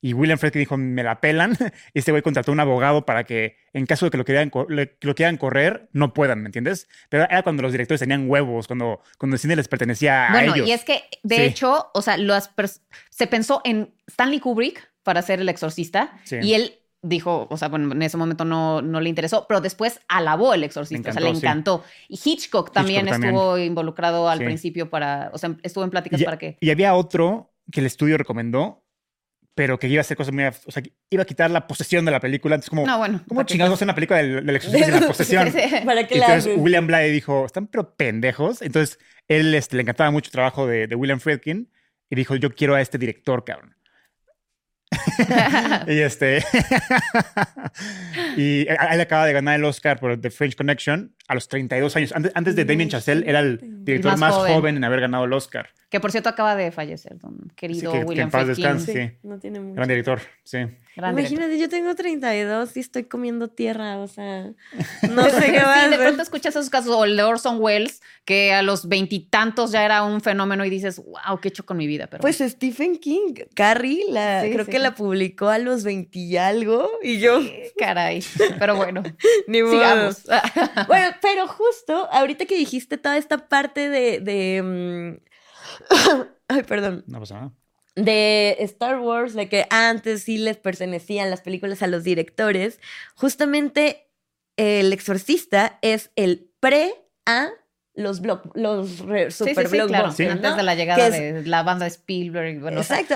[0.01, 1.57] Y William Friedkin dijo, me la pelan.
[1.93, 5.15] Y este güey contrató un abogado para que, en caso de que lo quieran, lo
[5.15, 6.89] quieran correr, no puedan, ¿me entiendes?
[7.07, 10.55] Pero era cuando los directores tenían huevos, cuando, cuando el cine les pertenecía a ellos.
[10.55, 12.17] Bueno, y es que, de hecho, o sea,
[13.11, 16.19] se pensó en Stanley Kubrick para ser el exorcista.
[16.29, 19.99] Y él dijo, o sea, bueno, en ese momento no, no le interesó, pero después
[20.07, 21.83] alabó el exorcista, o sea, le encantó.
[22.07, 26.57] Y Hitchcock también estuvo involucrado al principio para, o sea, estuvo en pláticas para que...
[26.61, 28.83] Y había otro que el estudio recomendó,
[29.53, 32.11] pero que iba a hacer cosas muy, o sea, iba a quitar la posesión de
[32.11, 32.55] la película.
[32.55, 35.53] Entonces, como, no, bueno, ¿cómo chingados hacer una película del, exorcista sin la posesión?
[35.85, 38.61] ¿Para qué entonces William Bly dijo, están pero pendejos.
[38.61, 41.69] Entonces, él este, le encantaba mucho el trabajo de, de William Friedkin
[42.09, 43.75] y dijo, yo quiero a este director, cabrón.
[45.87, 46.43] y este.
[48.37, 52.13] y él acaba de ganar el Oscar por The French Connection a los 32 años.
[52.13, 54.77] Antes, de Damien Chazelle, era el director más, joven.
[54.77, 55.69] en haber ganado el Oscar.
[55.93, 58.93] Que por cierto acaba de fallecer, don querido sí, que, William que en paz descanse,
[58.93, 59.17] sí.
[59.21, 59.75] No tiene mucho.
[59.75, 60.57] Gran director, sí.
[60.95, 64.53] Imagínate, yo tengo 32 y estoy comiendo tierra, o sea,
[65.11, 68.01] no sé qué va sí, de pronto escuchas esos casos, o el de Orson Welles,
[68.25, 71.77] que a los veintitantos ya era un fenómeno y dices, wow, ¿qué he hecho con
[71.77, 72.07] mi vida?
[72.07, 76.89] Pero pues Stephen King, Carrie, la, creo que la publicó a los 20 y algo,
[77.03, 77.39] y yo...
[77.77, 78.23] Caray,
[78.57, 79.03] pero bueno,
[79.47, 80.23] ni sigamos.
[80.87, 84.21] bueno, pero justo ahorita que dijiste toda esta parte de...
[84.21, 85.32] de mm,
[86.47, 87.03] Ay, perdón.
[87.07, 87.53] No pasa nada
[87.95, 92.79] de Star Wars, de que antes sí les pertenecían las películas a los directores,
[93.15, 94.07] justamente
[94.57, 96.93] El Exorcista es el pre
[97.25, 97.49] a
[97.95, 98.21] los
[98.55, 98.89] los
[99.29, 103.15] super sí, antes de la llegada de la banda de Spielberg bueno, exacto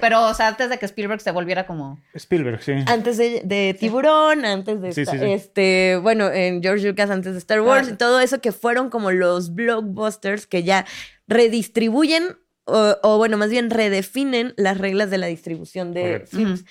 [0.00, 2.72] pero o sea antes de que Spielberg se volviera como Spielberg sí.
[2.86, 7.96] Antes de, Tiburón antes de este bueno en George Lucas antes de Star Wars y
[7.96, 10.86] todo eso que fueron como los blockbusters que ya
[11.26, 16.64] redistribuyen o, bueno, más bien redefinen las reglas de la distribución de films.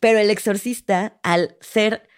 [0.00, 2.08] Pero El Exorcista, al ser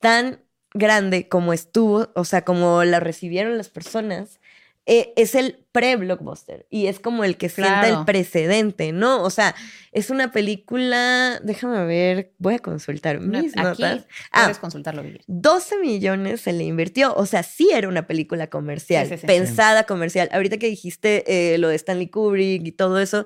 [0.00, 0.41] tan
[0.74, 4.40] grande como estuvo, o sea, como la recibieron las personas,
[4.84, 9.22] eh, es el pre-blockbuster y es como el que sienta el precedente, ¿no?
[9.22, 9.54] O sea,
[9.92, 13.76] es una película, déjame ver, voy a consultar mis notas.
[13.78, 15.04] Puedes ah, consultarlo.
[15.28, 20.28] 12 millones se le invirtió, o sea, sí era una película comercial, pensada comercial.
[20.32, 23.24] Ahorita que dijiste eh, lo de Stanley Kubrick y todo eso,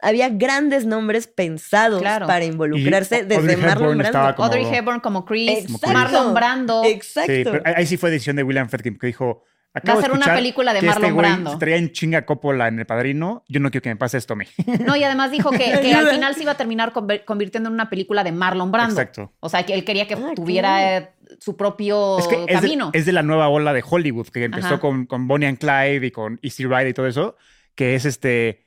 [0.00, 4.42] había grandes nombres pensados para involucrarse desde Marlon Brando.
[4.42, 6.82] Audrey Hepburn como Chris, Marlon Brando.
[6.84, 7.60] Exacto.
[7.64, 10.82] ahí sí fue decisión de William Friedkin que dijo Va a ser una película de
[10.82, 11.58] Marlon este Brando.
[11.58, 13.44] Traía en chinga Coppola en El Padrino.
[13.48, 14.44] Yo no quiero que me pase esto a mí.
[14.86, 16.92] No, y además dijo que, al final se iba a terminar
[17.24, 19.00] convirtiendo en una película de Marlon Brando.
[19.00, 19.32] Exacto.
[19.40, 21.10] O sea, que él quería que ah, tuviera eh,
[21.40, 22.90] su propio camino.
[22.92, 26.10] Es de, la nueva ola de Hollywood, que empezó con, con, Bonnie and Clyde y
[26.12, 27.36] con Easy Ride y todo eso,
[27.74, 28.62] que es este...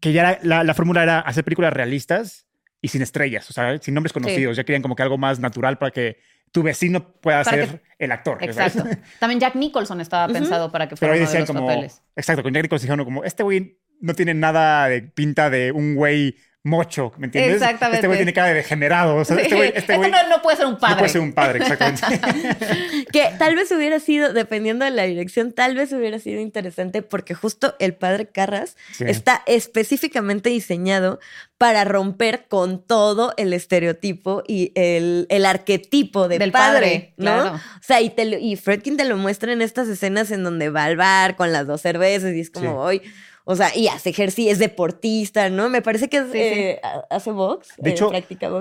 [0.00, 2.46] Que ya la, la fórmula era hacer películas realistas
[2.80, 4.56] y sin estrellas, o sea, sin nombres conocidos.
[4.56, 6.18] Ya querían como que algo más natural para que
[6.52, 8.38] tu vecino pueda ser el actor.
[8.42, 8.84] Exacto.
[9.20, 12.02] También Jack Nicholson estaba pensado para que fuera uno de los como, papeles.
[12.16, 15.94] Exacto, con Jack Nicholson dijeron como, este güey no tiene nada de pinta de un
[15.94, 17.54] güey mocho, ¿me entiendes?
[17.54, 17.96] Exactamente.
[17.96, 19.16] Este güey tiene cara de degenerado.
[19.16, 20.94] O sea, este güey, este güey no, puede ser un padre.
[20.94, 23.06] No puede ser un padre, exactamente.
[23.12, 27.34] que tal vez hubiera sido, dependiendo de la dirección, tal vez hubiera sido interesante porque
[27.34, 31.18] justo el padre Carras está específicamente diseñado
[31.56, 37.54] para romper con todo el estereotipo y el, el arquetipo de Del padre, ¿no?
[37.54, 40.84] O sea, y, te y Fredkin te lo muestra en estas escenas en donde va
[40.84, 43.00] al bar con las dos cervezas y es como, hoy...
[43.50, 45.68] O sea, y hace ejercicio, es deportista, ¿no?
[45.68, 47.74] Me parece que eh, hace box.
[47.78, 48.12] De hecho,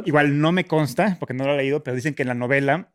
[0.04, 2.91] igual no me consta, porque no lo he leído, pero dicen que en la novela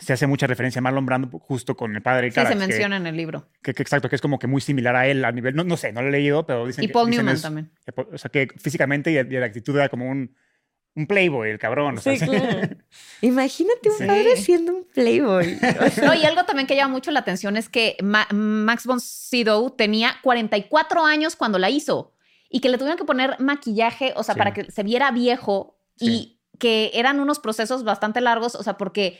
[0.00, 3.06] se hace mucha referencia a Marlon Brando justo con el padre Sí, se menciona en
[3.06, 3.50] el libro.
[3.62, 5.92] Que, exacto, que es como que muy similar a él a nivel, no, no sé,
[5.92, 7.70] no lo he leído, pero dicen y Paul Newman también.
[7.94, 10.34] o sea, que físicamente y, de actitud era como un,
[10.96, 12.00] un playboy, el cabrón.
[12.00, 12.68] Sí, claro.
[13.20, 15.58] Imagínate un padre siendo un playboy.
[16.02, 20.16] no, y algo también que llama mucho la atención es que Max von Sydow tenía
[20.22, 22.14] 44 años cuando la hizo
[22.48, 26.40] y que le tuvieron que poner maquillaje, o sea, para que se viera viejo y
[26.58, 29.18] que eran unos procesos bastante largos, o sea, porque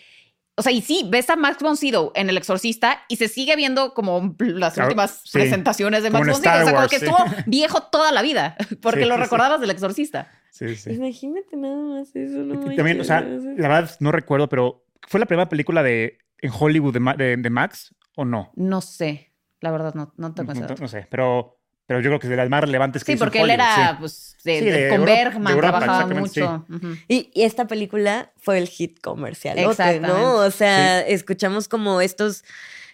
[0.58, 3.56] o sea, y sí, ves a Max von Sydow en El Exorcista y se sigue
[3.56, 6.60] viendo como las últimas presentaciones de Max von Sydow.
[6.60, 10.30] O sea, como que estuvo viejo toda la vida, porque lo recordabas del Exorcista.
[10.50, 10.94] Sí, sí.
[10.94, 12.38] Imagínate nada más eso.
[12.38, 16.50] No También, o sea, la verdad no recuerdo, pero ¿fue la primera película de en
[16.58, 18.52] Hollywood de, de, Max o no?
[18.56, 19.32] No sé.
[19.60, 21.55] La verdad, no, no tengo no, no, sé, pero
[21.86, 24.36] pero yo creo que es de las más relevantes que Sí, porque él era pues,
[24.44, 26.66] de, con Bergman, trabajaba mucho.
[27.08, 29.56] y, esta película fue el hit comercial,
[30.02, 30.34] ¿no?
[30.36, 32.44] O sea, escuchamos como estos...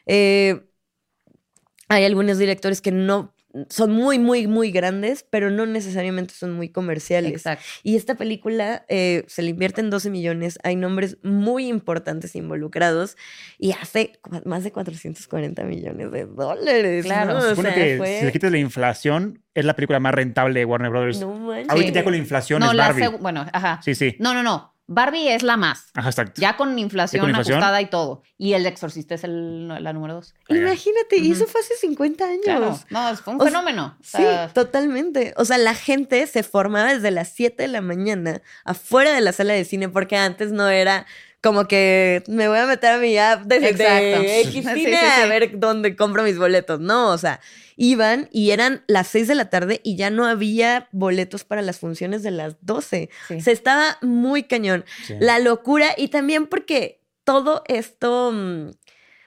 [0.06, 0.66] Eh,
[1.88, 3.34] hay algunos directores que no
[3.68, 7.32] son muy, muy, muy grandes, pero no necesariamente son muy comerciales.
[7.32, 7.64] Exacto.
[7.82, 13.16] Y esta película eh, se le invierten 12 millones, hay nombres muy importantes involucrados
[13.58, 14.12] y hace
[14.44, 17.04] más de 440 millones de dólares.
[17.04, 17.40] Claro.
[17.40, 20.90] Se supone que si le quitas la inflación, es la película más rentable de Warner
[20.90, 21.20] Brothers.
[21.20, 21.70] No manches.
[21.70, 23.08] Ahorita ya con la inflación no, es Barbie.
[23.20, 23.80] bueno, ajá.
[23.82, 24.16] Sí, sí.
[24.18, 24.71] No, no, no.
[24.86, 25.90] Barbie es la más.
[25.94, 26.40] Ajá, exacto.
[26.40, 28.22] Ya con inflación, ajustada y todo.
[28.36, 30.34] Y el exorcista es el, la número dos.
[30.48, 32.86] Imagínate, y eso fue hace 50 años.
[32.90, 33.96] No, fue un fenómeno.
[34.02, 35.34] sí, totalmente.
[35.36, 39.32] O sea, la gente se formaba desde las 7 de la mañana afuera de la
[39.32, 41.06] sala de cine porque antes no era
[41.42, 43.56] como que me voy a meter a mi app de,
[44.42, 46.78] X cine a ver dónde compro mis boletos.
[46.78, 47.40] No, o sea,
[47.76, 51.80] iban y eran las 6 de la tarde y ya no había boletos para las
[51.80, 53.10] funciones de las 12.
[53.40, 54.84] Se estaba muy cañón.
[55.18, 58.30] La locura y también porque todo esto...
[58.32, 58.70] Mm,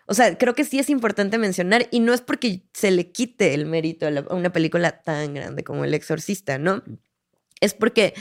[0.08, 3.56] o sea, creo que sí es importante mencionar, y no es porque se le quite
[3.56, 6.84] el mérito a, una película tan grande como El Exorcista, ¿no?
[7.60, 8.14] Es porque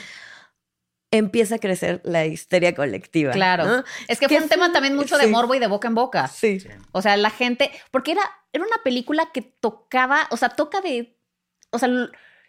[1.18, 3.32] empieza a crecer la histeria colectiva.
[3.32, 3.84] Claro.
[4.08, 6.28] Es que fue un tema también mucho de morbo y de boca en boca.
[6.28, 6.58] Sí.
[6.92, 8.22] O sea, la gente, porque era,
[8.52, 11.16] era una película que tocaba, o sea, toca de,
[11.70, 11.88] o sea,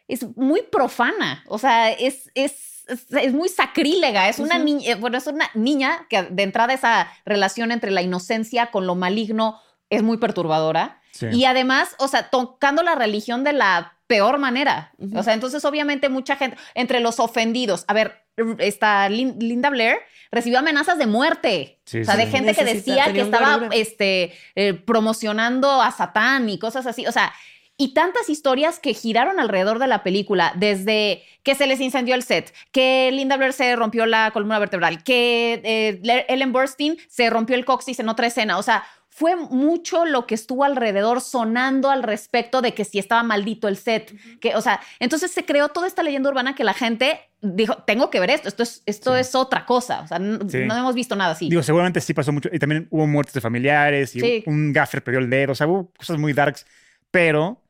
[0.08, 5.28] es muy profana, o sea, es, es, es, muy sacrílega, es una niña, bueno, es
[5.28, 10.17] una niña que de entrada esa relación entre la inocencia con lo maligno es muy
[10.17, 11.01] perturbadora.
[11.32, 14.94] Y además, o sea, tocando la religión de la peor manera.
[15.15, 18.26] O sea, entonces obviamente mucha gente, entre los ofendidos, a ver,
[18.60, 19.98] esta Linda Blair
[20.32, 21.80] recibió amenazas de muerte.
[21.88, 26.86] o sea, de gente que decía que estaba este, eh, promocionando a Satán y cosas
[26.86, 27.08] así.
[27.08, 27.34] O sea,
[27.78, 32.24] y tantas historias que giraron alrededor de la película, desde que se les incendió el
[32.24, 37.56] set, que Linda Blair se rompió la columna vertebral, que eh, Ellen Burstyn se rompió
[37.56, 38.58] el coxis en otra escena.
[38.58, 38.86] O sea,
[39.17, 43.78] fue mucho lo que estuvo alrededor sonando al respecto de que si estaba maldito el
[43.78, 47.78] set, que, o sea, entonces se creó toda esta leyenda urbana que la gente dijo,
[47.88, 51.15] tengo que ver esto, esto es, esto es otra cosa, o sea, no, hemos visto
[51.15, 51.47] nada así.
[51.47, 55.21] Digo, seguramente sí pasó mucho, y también hubo muertes de familiares, y un gaffer perdió
[55.21, 56.65] el dedo, o sea, hubo cosas muy darks,
[57.10, 57.63] pero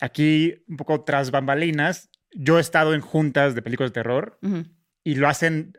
[0.00, 4.38] aquí, un poco tras bambalinas, yo he estado en juntas de películas de terror,
[5.04, 5.76] y lo hacen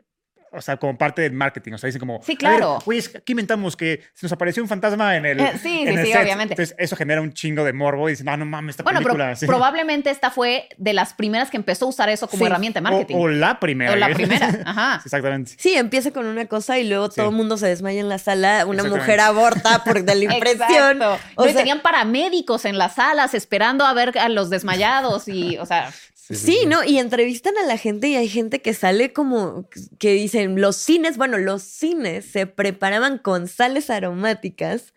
[0.54, 1.72] o sea, como parte del marketing.
[1.72, 2.20] O sea, dicen como.
[2.22, 2.78] Sí, claro.
[2.84, 5.40] Oye, aquí inventamos que se nos apareció un fantasma en el.
[5.40, 6.54] Eh, sí, sí, sí, obviamente.
[6.54, 9.34] Entonces, eso genera un chingo de morbo y dicen, no, no mames, esta bueno, película.
[9.38, 12.82] Pero probablemente esta fue de las primeras que empezó a usar eso como herramienta de
[12.82, 13.14] marketing.
[13.16, 13.92] O, la primera.
[13.92, 14.48] O la primera.
[14.64, 15.00] Ajá.
[15.04, 15.52] Exactamente.
[15.58, 18.66] Sí, empieza con una cosa y luego todo el mundo se desmaya en la sala.
[18.66, 21.02] Una mujer aborta por de la impresión.
[21.34, 25.66] O sea, tenían paramédicos en las salas esperando a ver a los desmayados y, o
[25.66, 25.90] sea.
[26.30, 26.82] Sí, ¿no?
[26.84, 31.18] Y entrevistan a la gente y hay gente que sale como que dicen, los cines,
[31.18, 34.94] bueno, los cines se preparaban con sales aromáticas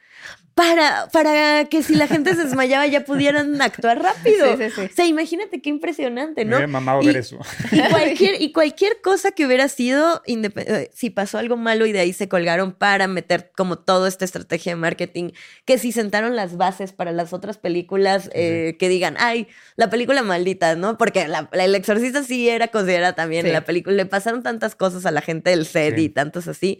[0.57, 4.57] para, para que si la gente se desmayaba ya pudieran actuar rápido.
[4.57, 6.59] Sí, sí, O sea, imagínate qué impresionante, ¿no?
[6.59, 7.37] Me mamado ver eso.
[7.71, 11.99] Y cualquier, y cualquier cosa que hubiera sido, eh, si pasó algo malo y de
[11.99, 15.29] ahí se colgaron para meter como toda esta estrategia de marketing,
[15.63, 20.23] que si sentaron las bases para las otras películas eh, que digan, ay, la película
[20.23, 20.97] maldita, ¿no?
[20.97, 25.11] Porque la, El Exorcista sí era considerada también la película, le pasaron tantas cosas a
[25.11, 26.79] la gente del set y tantas así,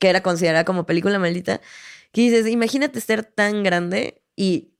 [0.00, 1.60] que era considerada como película maldita
[2.12, 4.74] que dices, imagínate ser tan grande y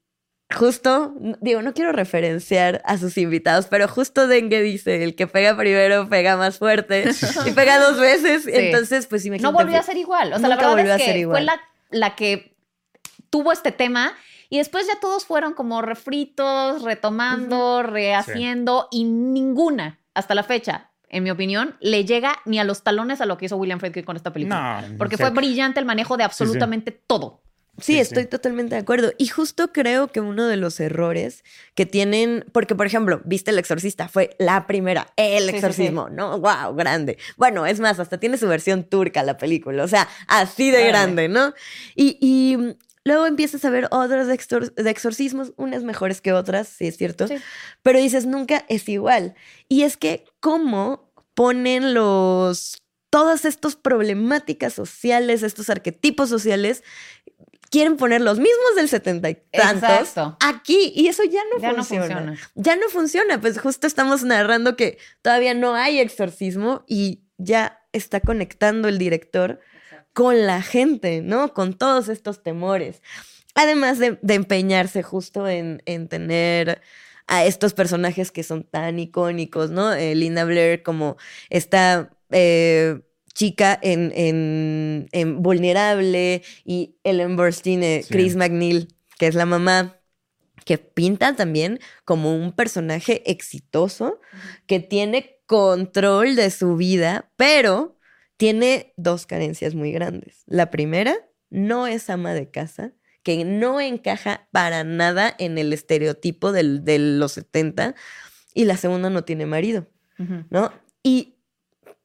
[0.54, 5.56] justo, digo, no quiero referenciar a sus invitados, pero justo Dengue dice, el que pega
[5.56, 7.04] primero pega más fuerte
[7.46, 9.52] y pega dos veces, entonces pues imagínate.
[9.52, 12.52] No volvió a ser igual, o sea, la verdad es que fue la, la que
[13.30, 14.14] tuvo este tema.
[14.48, 21.22] Y después ya todos fueron como refritos, retomando, rehaciendo, y ninguna, hasta la fecha, en
[21.22, 24.16] mi opinión, le llega ni a los talones a lo que hizo William Friedkin con
[24.16, 24.82] esta película.
[24.88, 27.42] No, porque fue brillante el manejo de absolutamente todo.
[27.80, 29.12] Sí, estoy totalmente de acuerdo.
[29.16, 31.42] Y justo creo que uno de los errores
[31.74, 36.38] que tienen, porque por ejemplo, viste El Exorcista, fue la primera, el exorcismo, ¿no?
[36.38, 36.74] ¡Wow!
[36.74, 37.16] Grande.
[37.36, 41.28] Bueno, es más, hasta tiene su versión turca la película, o sea, así de grande,
[41.28, 41.54] ¿no?
[41.94, 42.70] Y, mm,
[43.04, 47.26] luego empiezas a ver otras de, de, exorcismos, unas mejores que otras, sí es cierto,
[47.82, 49.34] pero dices, nunca es igual.
[49.68, 52.78] Y es que, ¿cómo ponen los
[53.10, 56.82] todas estas problemáticas sociales, estos arquetipos sociales
[57.68, 62.38] quieren poner los mismos del setenta y tantos aquí y eso ya no funciona.
[62.54, 68.20] Ya no funciona, pues justo estamos narrando que todavía no hay exorcismo y ya está
[68.20, 69.60] conectando el director
[70.12, 71.54] con la gente, ¿no?
[71.54, 73.02] Con todos estos temores.
[73.54, 76.80] Además de, empeñarse justo en, tener
[77.26, 79.92] a estos personajes que son tan icónicos, ¿no?
[79.92, 81.16] Eh, Linda Blair como
[81.50, 82.10] esta...
[82.30, 83.00] Eh,
[83.34, 89.96] chica en, en, Vulnerable y Ellen Burstyn, eh, Chris McNeil, que es la mamá,
[90.64, 94.20] que pinta también como un personaje exitoso,
[94.66, 97.96] que tiene control de su vida, pero
[98.42, 100.42] tiene dos carencias muy grandes.
[100.46, 101.16] La primera,
[101.48, 107.30] no es ama de casa, que no encaja para nada en el estereotipo de los
[107.30, 107.94] 70,
[108.52, 109.86] y la segunda no tiene marido,
[110.50, 110.72] ¿no?
[111.04, 111.36] Y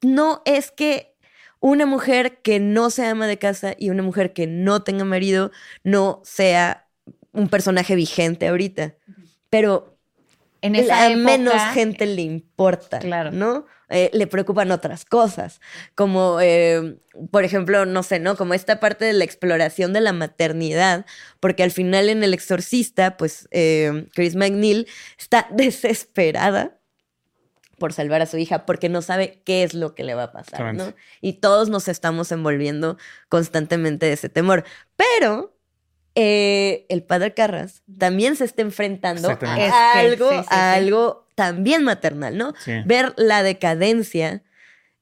[0.00, 1.16] no es que
[1.58, 5.50] una mujer que no sea ama de casa y una mujer que no tenga marido
[5.82, 6.88] no sea
[7.32, 8.94] un personaje vigente ahorita.
[9.50, 9.97] Pero
[10.62, 13.30] en esa a menos gente le importa, claro.
[13.30, 13.66] ¿no?
[13.90, 15.60] Eh, le preocupan otras cosas,
[15.94, 16.98] como, eh,
[17.30, 18.36] por ejemplo, no sé, ¿no?
[18.36, 21.06] Como esta parte de la exploración de la maternidad,
[21.40, 26.78] porque al final en El Exorcista, pues eh, Chris McNeil está desesperada
[27.78, 30.32] por salvar a su hija porque no sabe qué es lo que le va a
[30.32, 30.92] pasar, ¿no?
[31.20, 34.64] Y todos nos estamos envolviendo constantemente de ese temor.
[34.96, 35.57] Pero
[36.20, 42.54] eh, el padre Carras también se está enfrentando a algo, a algo también maternal, ¿no?
[42.86, 44.42] Ver la decadencia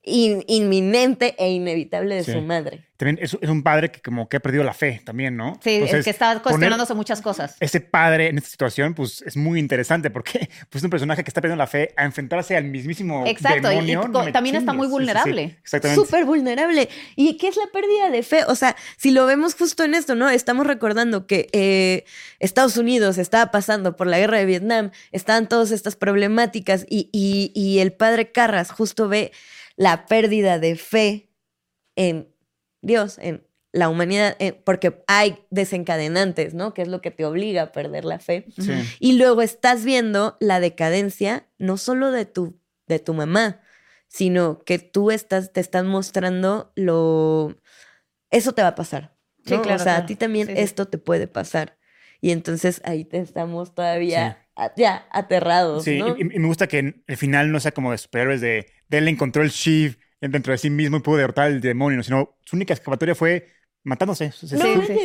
[0.06, 2.86] inminente e inevitable de su madre.
[2.96, 5.60] También es, un padre que como que ha perdido la fe también, ¿no?
[5.62, 7.56] Sí, es que está cuestionándose muchas cosas.
[7.60, 11.28] Ese padre en esta situación, pues es muy interesante porque pues, es un personaje que
[11.28, 14.10] está perdiendo la fe a enfrentarse al mismísimo Exacto, demonio.
[14.26, 15.58] y, también está muy vulnerable.
[15.60, 16.02] exactamente.
[16.02, 16.88] Súper vulnerable.
[17.16, 18.44] ¿Y qué es la pérdida de fe?
[18.44, 20.30] O sea, si lo vemos justo en esto, ¿no?
[20.30, 22.04] Estamos recordando que eh,
[22.38, 27.78] Estados Unidos estaba pasando por la guerra de Vietnam, estaban todas estas problemáticas y, y
[27.80, 29.32] el padre Carras justo ve
[29.76, 31.30] la pérdida de fe
[31.94, 32.34] en
[32.82, 36.72] Dios, en la humanidad, porque hay desencadenantes, ¿no?
[36.72, 38.46] Que es lo que te obliga a perder la fe.
[39.00, 43.60] Y luego estás viendo la decadencia no solo de tu, de tu mamá,
[44.08, 47.60] sino que tú estás, te estás mostrando lo...
[48.30, 49.14] Eso te va a pasar.
[49.44, 51.78] Sí, claro, o sea, a ti también esto te puede pasar.
[52.20, 54.45] Y entonces ahí te estamos todavía
[54.76, 55.84] ya aterrados.
[55.84, 59.08] Sí, y, me gusta que el final no sea como de superhéroes de, de él
[59.08, 62.74] encontró el Shiv dentro de sí mismo y pudo derrotar al demonio, sino su única
[62.74, 63.48] escapatoria fue
[63.86, 64.32] matándose.
[64.32, 64.56] Sí,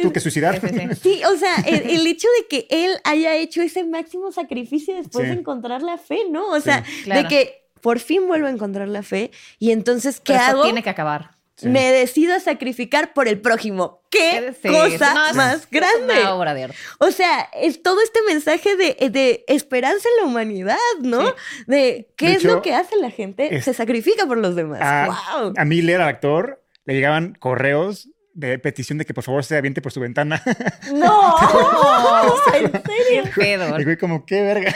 [0.01, 0.59] Tú que suicidar.
[1.01, 5.33] Sí, o sea, el, hecho de que él haya hecho ese máximo sacrificio después de
[5.33, 6.47] encontrar la fe, ¿no?
[6.47, 10.63] O sea, de que por fin vuelvo a encontrar la fe y entonces, ¿qué hago?
[10.63, 11.40] tiene que acabar.
[11.63, 14.02] Me decido a sacrificar por el prójimo.
[14.10, 16.19] ¡Qué cosa más grande!
[16.19, 16.78] Una obra de arte.
[17.00, 21.34] O sea, es todo este mensaje de, esperanza en la humanidad, ¿no?
[21.67, 24.82] De qué es lo que hace la gente, se sacrifica por los demás.
[24.82, 25.54] A, wow.
[25.56, 29.82] a Miller, al actor, le llegaban correos de petición de que por favor se aviente
[29.82, 30.41] por su ventana.
[30.93, 31.36] ¡No!
[32.54, 33.24] ¿En serio?
[33.24, 33.80] ¡Qué pedo!
[33.80, 34.74] Y como, ¡qué verga!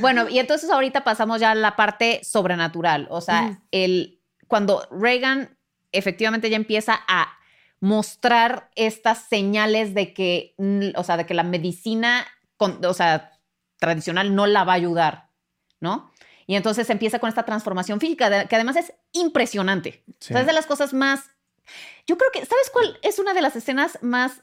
[0.00, 3.06] bueno, y entonces ahorita pasamos ya a la parte sobrenatural.
[3.10, 4.17] O sea, el
[4.48, 5.56] cuando Reagan
[5.92, 7.38] efectivamente ya empieza a
[7.80, 10.54] mostrar estas señales de que,
[10.96, 12.26] o sea, de que la medicina,
[12.58, 13.38] o sea,
[13.78, 15.30] tradicional no la va a ayudar,
[15.80, 16.10] ¿no?
[16.46, 20.02] Y entonces empieza con esta transformación física, que además es impresionante.
[20.18, 21.30] es de las cosas más...
[22.06, 24.42] Yo creo que, ¿sabes cuál es una de las escenas más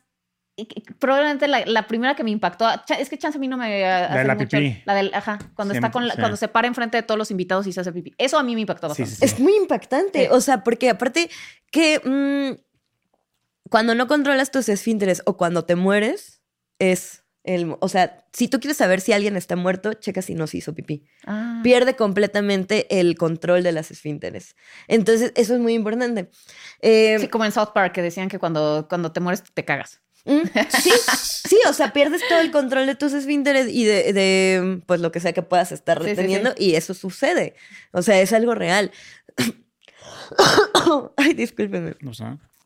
[1.00, 2.65] probablemente la, primera que me impactó,
[2.98, 4.82] es que chance a mí no me hace la, la mucho, pipí.
[4.86, 7.74] la del, ajá, cuando está con cuando se para enfrente de todos los invitados y
[7.74, 8.13] se hace pipí.
[8.18, 9.26] Eso a mí me impactó bastante.
[9.26, 11.30] es muy impactante, o sea, porque aparte
[11.72, 12.62] que mm,
[13.70, 16.41] cuando no controlas tus esfínteres o cuando te mueres
[16.80, 20.48] es el, o sea, si tú quieres saber si alguien está muerto, checa si no
[20.48, 21.06] se hizo pipí.
[21.26, 21.60] Ah.
[21.63, 24.56] Pierde completamente el control de las esfínteres.
[24.88, 26.32] Entonces, eso es muy importante.
[26.82, 30.01] Eh, sí, como en South Park, que decían que cuando, cuando te mueres te cagas.
[30.26, 30.91] Mm, sí,
[31.47, 35.19] sí, o sea, pierdes todo el control de tus esfínteres y de, pues lo que
[35.19, 37.55] sea que puedas estar reteniendo y eso sucede.
[37.91, 38.91] O sea, es algo real.
[41.17, 41.95] Ay, discúlpenme.
[42.01, 42.26] No sé.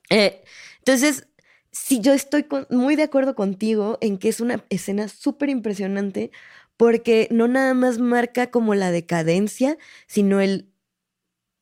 [0.09, 0.41] Eh,
[0.77, 1.27] entonces,
[1.71, 6.31] sí, yo estoy muy de acuerdo contigo en que es una escena súper impresionante
[6.77, 10.68] porque no nada más marca como la decadencia, sino el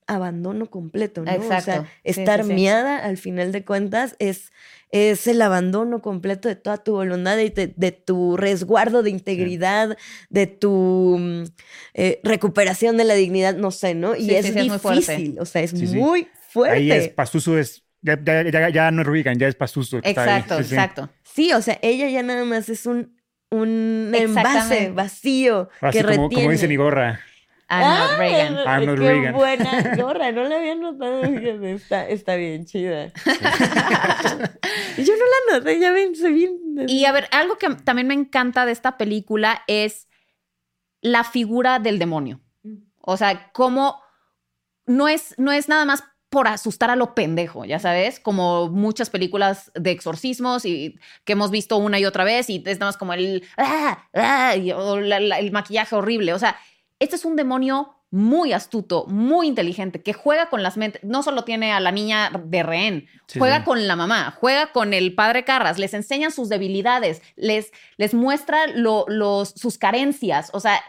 [0.07, 1.31] abandono completo, ¿no?
[1.31, 1.71] Exacto.
[1.71, 4.51] O sea, estar miada al final de cuentas es,
[4.89, 9.97] es el abandono completo de toda tu voluntad, y de, tu resguardo de integridad,
[10.29, 11.43] de tu mm,
[11.93, 14.15] eh, recuperación de la dignidad, no sé, ¿no?
[14.15, 16.77] Y es, difícil, o sea, es muy fuerte.
[16.77, 19.97] Ahí es, Pazuzu es, ya, ya, ya, no es Regan, ya es Pazuzu.
[20.03, 21.09] Exacto, exacto.
[21.23, 23.17] Sí, o sea, ella ya nada más es un,
[23.51, 26.33] un envase vacío que retiene.
[26.33, 27.19] Como dice mi gorra.
[27.67, 28.57] Arnold ah, Reagan.
[28.67, 31.23] Arnold qué buena gorra, no la había notado.
[31.23, 33.07] Está, está bien chida.
[34.97, 36.85] Yo no la noté, ya ven, soy bien.
[36.87, 40.07] Y a ver, algo que también me encanta de esta película es
[41.01, 42.41] la figura del demonio.
[43.01, 44.01] O sea, cómo
[44.85, 49.09] no es, no es nada más por asustar a lo pendejo, ya sabes, como muchas
[49.09, 52.97] películas de exorcismos y que hemos visto una y otra vez y es nada más
[52.97, 56.33] como el, ah, ah, o el maquillaje horrible.
[56.33, 56.57] O sea,
[56.99, 61.43] este es un demonio muy astuto, muy inteligente, que juega con las mentes, no solo
[61.43, 65.77] tiene a la niña de rehén, juega con la mamá, juega con el padre Carras,
[65.77, 70.81] les enseña sus debilidades, les, les muestra los, sus carencias, o sea,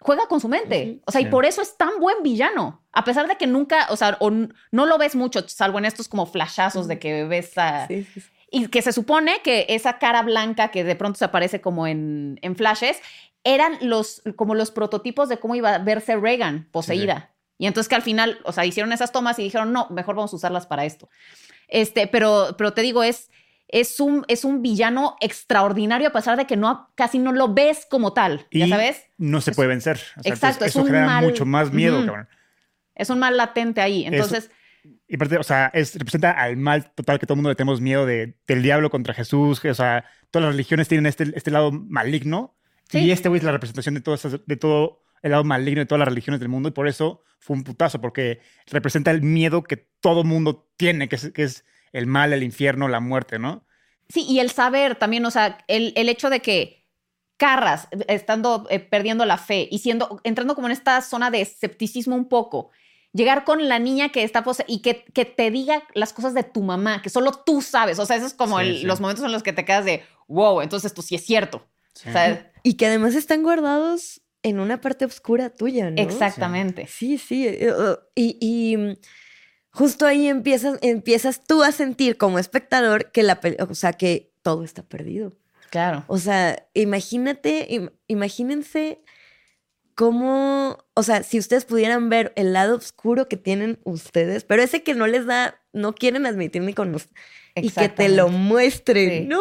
[0.00, 1.00] juega con su mente.
[1.06, 2.84] O sea, y por eso es tan buen villano.
[2.92, 6.26] A pesar de que nunca, o sea, no lo ves mucho, salvo en estos como
[6.26, 7.86] flashazos de que ves a...
[8.48, 12.38] Y que se supone que esa cara blanca que de pronto se aparece como en,
[12.42, 13.00] en flashes
[13.46, 17.32] eran los, como los prototipos de cómo iba a verse Reagan poseída.
[17.58, 20.32] Y entonces que al final, o sea, hicieron esas tomas y dijeron, no, mejor vamos
[20.32, 21.08] a usarlas para esto.
[21.68, 23.30] Este, pero, pero te digo, es,
[23.68, 27.86] es, un, es un villano extraordinario a pesar de que no, casi no lo ves
[27.88, 29.04] como tal, ¿ya sabes?
[29.16, 30.00] No se puede vencer.
[30.24, 32.28] exacto, eso genera mucho más miedo, cabrón.
[32.96, 34.06] Es un mal latente ahí.
[34.06, 34.50] Entonces...
[35.06, 38.06] y o sea, es, representa al mal total que todo el mundo le tenemos miedo
[38.06, 39.64] de, del diablo contra Jesús.
[39.64, 42.55] O sea, todas las religiones tienen este, este lado maligno
[42.92, 44.16] y este güey es la representación de todo,
[44.46, 47.56] de todo el lado maligno de todas las religiones del mundo y por eso fue
[47.56, 52.06] un putazo, porque representa el miedo que todo mundo tiene, que es, que es el
[52.06, 53.66] mal, el infierno, la muerte, ¿no?
[54.08, 56.86] Sí, y el saber también, o sea, el, el hecho de que
[57.36, 62.16] Carras, estando eh, perdiendo la fe y siendo, entrando como en esta zona de escepticismo
[62.16, 62.70] un poco,
[63.12, 66.62] llegar con la niña que está y que, que, te diga las cosas de tu
[66.62, 69.52] mamá, que solo tú sabes, o sea, esos es como los momentos en los que
[69.52, 71.66] te quedas de, wow, entonces esto sí es cierto.
[72.06, 76.00] O sea, y que además están guardados en una parte oscura tuya, ¿no?
[76.00, 76.86] Exactamente.
[76.86, 77.46] Sí, sí.
[77.48, 78.96] Eh, uh, y, mm,
[79.70, 84.62] justo ahí empiezas, empiezas tú a sentir como espectador que la o sea, que todo
[84.62, 85.36] está perdido.
[85.70, 86.04] Claro.
[86.06, 89.02] O sea, imagínate, imagínense
[89.96, 94.84] cómo, o sea, si ustedes pudieran ver el lado oscuro que tienen ustedes, pero ese
[94.84, 96.96] que no les da, no quieren admitir ni con
[97.56, 99.26] y que te lo muestren.
[99.28, 99.40] No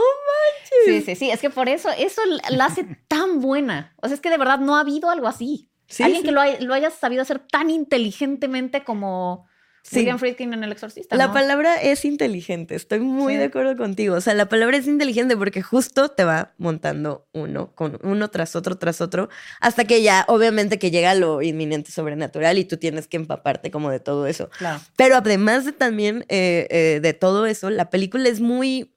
[0.85, 1.29] Sí, sí, sí.
[1.29, 3.93] Es que por eso, eso la hace tan buena.
[4.01, 5.69] O sea, es que de verdad no ha habido algo así.
[5.99, 9.47] Alguien que lo, lo, haya sabido hacer tan inteligentemente como
[9.93, 11.15] William Friedkin en El Exorcista.
[11.15, 12.75] La palabra es inteligente.
[12.75, 14.15] Estoy muy de acuerdo contigo.
[14.15, 18.55] O sea, la palabra es inteligente porque justo te va montando uno con uno tras
[18.55, 19.29] otro tras otro
[19.61, 23.91] hasta que ya, obviamente, que llega lo inminente sobrenatural y tú tienes que empaparte como
[23.91, 24.49] de todo eso.
[24.57, 24.81] Claro.
[24.95, 28.94] Pero además de también eh, eh, de todo eso, la película es muy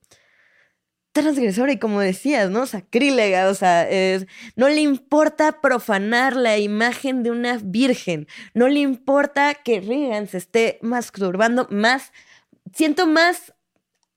[1.13, 2.67] transgresora y como decías, ¿no?
[2.67, 3.89] Sacrílega, o sea,
[4.57, 10.39] no le importa profanar la imagen de una virgen, no le importa que Regan se
[10.39, 12.13] esté masturbando más,
[12.73, 13.55] siento más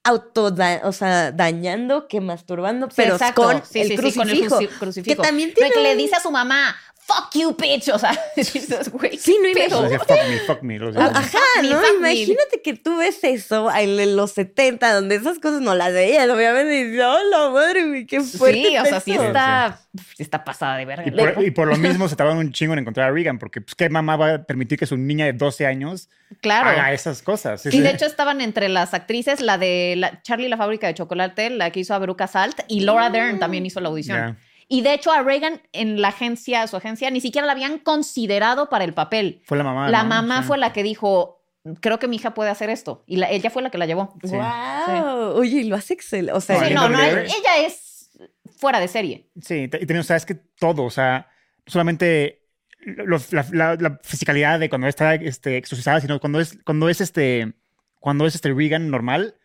[0.03, 4.59] auto, o sea, dañando que masturbando, pero con, el crucifijo,
[5.03, 5.71] Que también tiene...
[5.71, 6.75] que le dice a su mamá,
[7.05, 7.89] fuck you, bitch.
[7.89, 8.11] O sea,
[8.91, 9.17] güey.
[9.17, 9.97] Sí, no imagínate.
[9.99, 10.99] Fuck me, fuck me.
[10.99, 11.95] Ajá, ¿no?
[11.97, 16.79] Imagínate que tú ves eso en los 70, donde esas cosas no las veías, obviamente.
[16.79, 18.69] Y dices, oh, la madre, güey, qué fuerte.
[18.69, 19.79] Sí, o sea, sí está,
[20.15, 21.03] sí está pasada de verga.
[21.41, 23.89] Y por, lo mismo se tardaron un chingo en encontrar a Regan, porque pues, ¿qué
[23.89, 26.09] mamá va a permitir que su niña de 12 años
[26.41, 26.69] claro.
[26.69, 27.65] haga esas cosas?
[27.65, 31.49] y de hecho estaban entre las actrices, la de la, Charlie la fábrica de chocolate,
[31.49, 34.37] la que hizo a Veruca Salt, y Laura Dern también hizo la audición.
[34.71, 38.69] Y de hecho a Reagan en la agencia, su agencia, ni siquiera la habían considerado
[38.69, 39.41] para el papel.
[39.43, 39.89] Fue la mamá.
[39.89, 41.43] La mamá fue la que dijo,
[41.81, 43.03] creo que mi hija puede hacer esto.
[43.05, 44.17] Y ella fue la que la llevó.
[44.23, 45.35] ¡Wow!
[45.35, 46.31] Oye, y lo hace excelente.
[46.31, 48.11] O sea, no, no, ella es
[48.55, 49.29] fuera de serie.
[49.41, 51.27] Sí, y también, o sea, es que todo, o sea,
[51.65, 52.45] solamente
[52.79, 57.51] la, la, fisicalidad de cuando está este, exorcizada, sino cuando es, cuando es este,
[57.99, 59.35] cuando es este Reagan normal,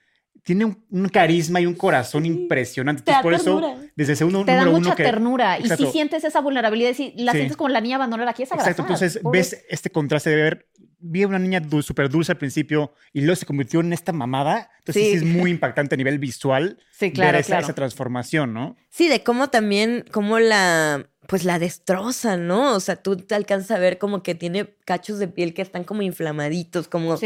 [0.47, 3.01] tiene un, carisma y un corazón impresionante.
[3.01, 5.59] Entonces, por eso, desde ese uno, Te da mucha ternura.
[5.59, 8.83] Y si sientes esa vulnerabilidad, si la sientes como la niña abandonada, aquí es Exacto,
[8.83, 10.69] entonces ves este contraste de ver,
[11.01, 14.71] vi a una niña súper dulce al principio y luego se convirtió en esta mamada.
[14.79, 18.77] Entonces sí, es muy impactante a nivel visual sí, claro, ver esa, esa transformación, ¿no?
[18.89, 22.75] Sí, de cómo también, cómo la pues la destroza, ¿no?
[22.75, 25.85] O sea, tú te alcanzas a ver como que tiene cachos de piel que están
[25.85, 27.19] como inflamaditos, como,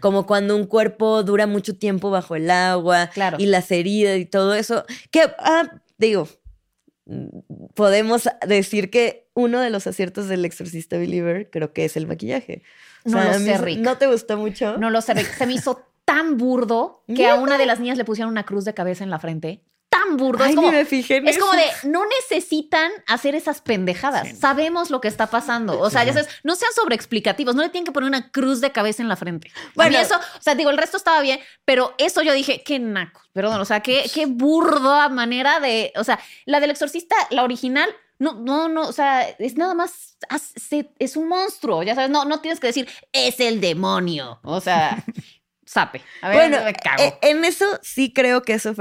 [0.00, 3.36] como cuando un cuerpo dura mucho tiempo bajo el agua claro.
[3.40, 4.84] y las heridas y todo eso.
[5.10, 6.28] Que, ah, digo,
[7.74, 12.62] podemos decir que uno de los aciertos del exorcista Believer creo que es el maquillaje.
[13.04, 13.78] no lo sé, Rick.
[13.78, 14.76] ¿No te gustó mucho?
[14.78, 15.34] No lo sé, Rick.
[15.36, 18.64] Se me hizo tan burdo que a una de las niñas le pusieron una cruz
[18.64, 19.62] de cabeza en la frente
[19.96, 20.44] tan burdo.
[20.44, 24.38] es como, es como de, no necesitan hacer esas pendejadas.
[24.38, 25.78] Sabemos lo que está pasando.
[25.80, 27.54] O sea, ya sabes, no sean sobreexplicativos.
[27.54, 29.50] No le tienen que poner una cruz de cabeza en la frente.
[29.74, 33.20] Bueno, eso, o sea, digo, el resto estaba bien, pero eso yo dije, qué naco.
[33.32, 35.92] Perdón, o sea, qué, qué burda manera de.
[35.96, 37.88] O sea, la del exorcista, la original,
[38.18, 40.16] no, no, no, o sea, es nada más,
[40.98, 45.04] es un monstruo, ya sabes, no, no tienes que decir, es el demonio, o sea,
[45.66, 46.02] sape.
[46.22, 47.02] A ver, bueno, me cago.
[47.02, 48.74] Eh, en eso sí creo que eso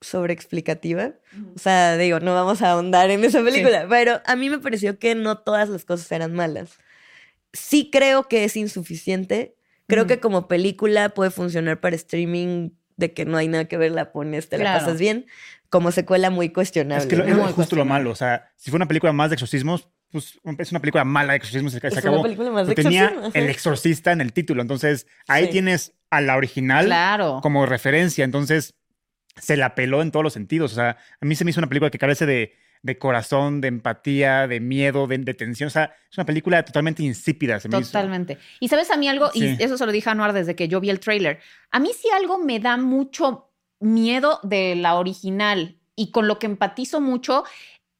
[0.00, 1.12] sobreexplicativa.
[1.54, 4.98] O sea, digo, no vamos a ahondar en esa película, pero a mí me pareció
[4.98, 6.78] que no todas las cosas eran malas.
[7.52, 9.56] Sí creo que es insuficiente.
[9.86, 13.90] Creo que como película puede funcionar para streaming de que no hay nada que ver,
[13.90, 15.26] la pones, te la pasas bien.
[15.68, 17.02] Como secuela muy cuestionable.
[17.02, 18.10] Es que es justo lo malo.
[18.10, 21.38] O sea, si fue una película más de exorcismos, pues es una película mala de
[21.38, 21.72] exorcismos.
[21.72, 22.16] Se, es acabó.
[22.16, 24.62] Una película más de tenía el exorcista en el título.
[24.62, 28.24] Entonces, ahí tienes a la original como referencia.
[28.24, 28.74] Entonces,
[29.40, 30.72] se la peló en todos los sentidos.
[30.72, 34.46] O sea, a mí se me hizo una película que carece de, corazón, de empatía,
[34.46, 35.68] de miedo, de, tensión.
[35.68, 37.60] O sea, es una película totalmente insípida.
[37.60, 38.38] Se me totalmente.
[38.60, 40.80] Y sabes a mí algo, y eso se lo dije a Anuar desde que yo
[40.80, 41.40] vi el tráiler.
[41.70, 46.46] A mí sí algo me da mucho miedo de la original y con lo que
[46.46, 47.44] empatizo mucho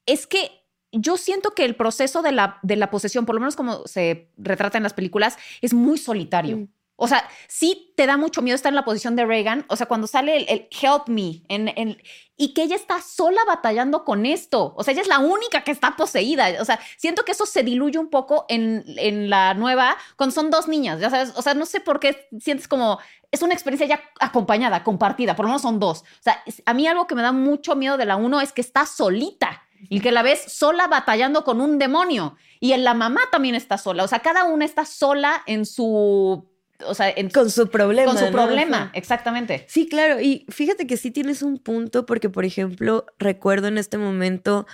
[0.05, 0.61] es que
[0.91, 4.29] yo siento que el proceso de la, de la posesión, por lo menos como se
[4.37, 6.57] retrata en las películas, es muy solitario.
[6.57, 6.67] Mm.
[7.03, 9.65] O sea, sí te da mucho miedo estar en la posición de Reagan.
[9.69, 11.97] O sea, cuando sale el, help me en,
[12.37, 14.75] y que ella está sola batallando con esto.
[14.77, 16.49] O sea, ella es la única que está poseída.
[16.59, 20.51] O sea, siento que eso se diluye un poco en, en la nueva cuando son
[20.51, 20.99] dos niñas.
[20.99, 22.99] Ya sabes, o sea, no sé por qué sientes como
[23.31, 25.35] es una experiencia ya acompañada, compartida.
[25.35, 26.01] Por lo menos son dos.
[26.01, 28.61] O sea, a mí algo que me da mucho miedo de la uno es que
[28.61, 32.35] está solita y que la ves sola batallando con un demonio.
[32.59, 34.03] Y en la mamá también está sola.
[34.03, 36.51] O sea, cada una está sola en su
[36.85, 38.11] o sea, con su problema.
[38.11, 39.65] Con su problema, exactamente.
[39.67, 40.19] Sí, claro.
[40.19, 44.65] Y fíjate que sí tienes un punto, porque, por ejemplo, recuerdo en este momento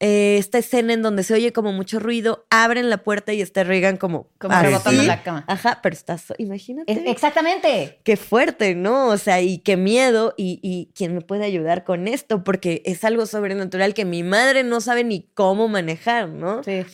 [0.00, 3.64] eh, esta escena en donde se oye como mucho ruido, abren la puerta y está
[3.64, 4.28] Regan como.
[4.38, 5.44] Como rebotando la cama.
[5.48, 6.32] Ajá, pero estás.
[6.38, 7.10] Imagínate.
[7.10, 8.00] exactamente.
[8.04, 9.08] Qué fuerte, ¿no?
[9.08, 10.34] O sea, y qué miedo.
[10.36, 14.62] Y, y quién me puede ayudar con esto, porque es algo sobrenatural que mi madre
[14.62, 16.62] no sabe ni cómo manejar, ¿no?
[16.62, 16.84] Sí.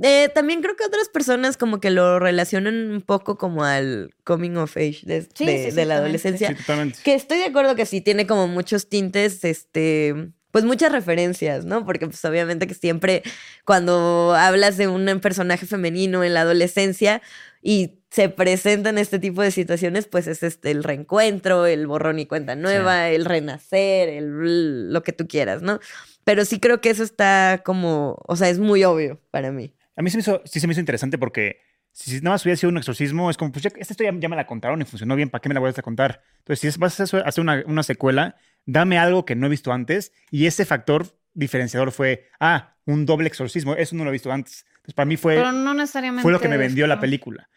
[0.00, 4.56] Eh, también creo que otras personas como que lo relacionan un poco como al coming
[4.56, 6.56] of age de, la adolescencia.
[7.02, 11.84] Que estoy de acuerdo que sí tiene como muchos tintes, este, pues muchas referencias, ¿no?
[11.84, 13.22] Porque pues obviamente que siempre
[13.64, 17.20] cuando hablas de un personaje femenino en la adolescencia
[17.60, 22.26] y se presentan este tipo de situaciones, pues es este, el reencuentro, el borrón y
[22.26, 25.80] cuenta nueva, el renacer, el lo que tú quieras, ¿no?
[26.24, 29.74] Pero sí creo que eso está como, o sea, es muy obvio para mí.
[29.96, 31.60] A mí se me hizo, sí se me hizo interesante porque
[31.92, 34.36] si nada más hubiera sido un exorcismo, es como, pues ya, esta historia ya me
[34.36, 36.22] la contaron y funcionó bien, ¿para qué me la voy a contar?
[36.38, 40.12] Entonces, si vas a hacer una, una secuela, dame algo que no he visto antes
[40.30, 44.64] y ese factor diferenciador fue, ah, un doble exorcismo, eso no lo he visto antes.
[44.68, 47.48] Entonces, para mí fue, Pero no necesariamente fue lo que me vendió la película.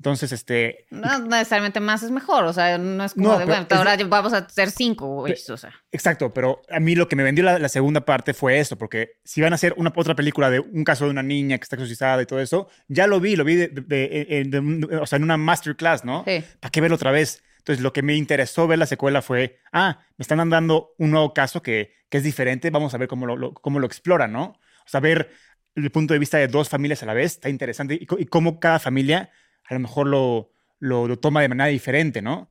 [0.00, 0.86] Entonces, este.
[0.88, 2.44] No necesariamente más es mejor.
[2.44, 5.34] O sea, no es como de, bueno, ahora vamos a hacer cinco, güey.
[5.46, 5.74] O sea.
[5.92, 9.42] Exacto, pero a mí lo que me vendió la, segunda parte fue eso, porque si
[9.42, 12.22] van a hacer una otra película de un caso de una niña que está exorcizada
[12.22, 16.24] y todo eso, ya lo vi, lo vi de, o sea, en una masterclass, ¿no?
[16.26, 16.42] Sí.
[16.60, 17.42] ¿Para qué verlo otra vez?
[17.58, 21.34] Entonces, lo que me interesó ver la secuela fue, ah, me están dando un nuevo
[21.34, 24.44] caso que, que es diferente, vamos a ver cómo lo, cómo lo exploran, ¿no?
[24.44, 25.30] O sea, ver
[25.74, 28.60] el punto de vista de dos familias a la vez, está interesante, y, y cómo
[28.60, 29.30] cada familia
[29.70, 30.50] a lo mejor lo,
[30.80, 32.50] lo, toma de manera diferente, ¿no?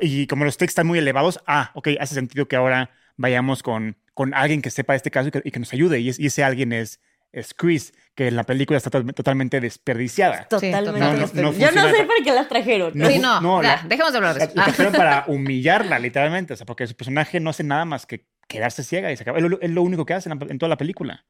[0.00, 3.96] Y como los textos están muy elevados, ah, ok, hace sentido que ahora vayamos con,
[4.12, 6.00] con alguien que sepa este caso y que, nos ayude.
[6.00, 7.00] Y, ese alguien es,
[7.30, 10.48] es Chris, que en la película está totalmente desperdiciada.
[10.48, 11.32] Totalmente.
[11.60, 12.90] Yo no sé por qué las trajeron.
[12.94, 14.52] No, sí, no, dejemos de hablar de eso.
[14.56, 16.54] La, trajeron para humillarla, literalmente.
[16.54, 19.38] O sea, porque su personaje no hace nada más que quedarse ciega y se acaba.
[19.38, 21.24] Es lo, único que hace en toda la película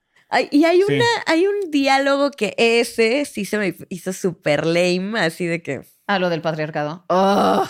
[0.50, 5.46] y hay una, hay un diálogo que ese sí se me hizo súper lame, así
[5.46, 5.82] de que.
[6.06, 7.04] Ah, lo del patriarcado.
[7.08, 7.68] Oh.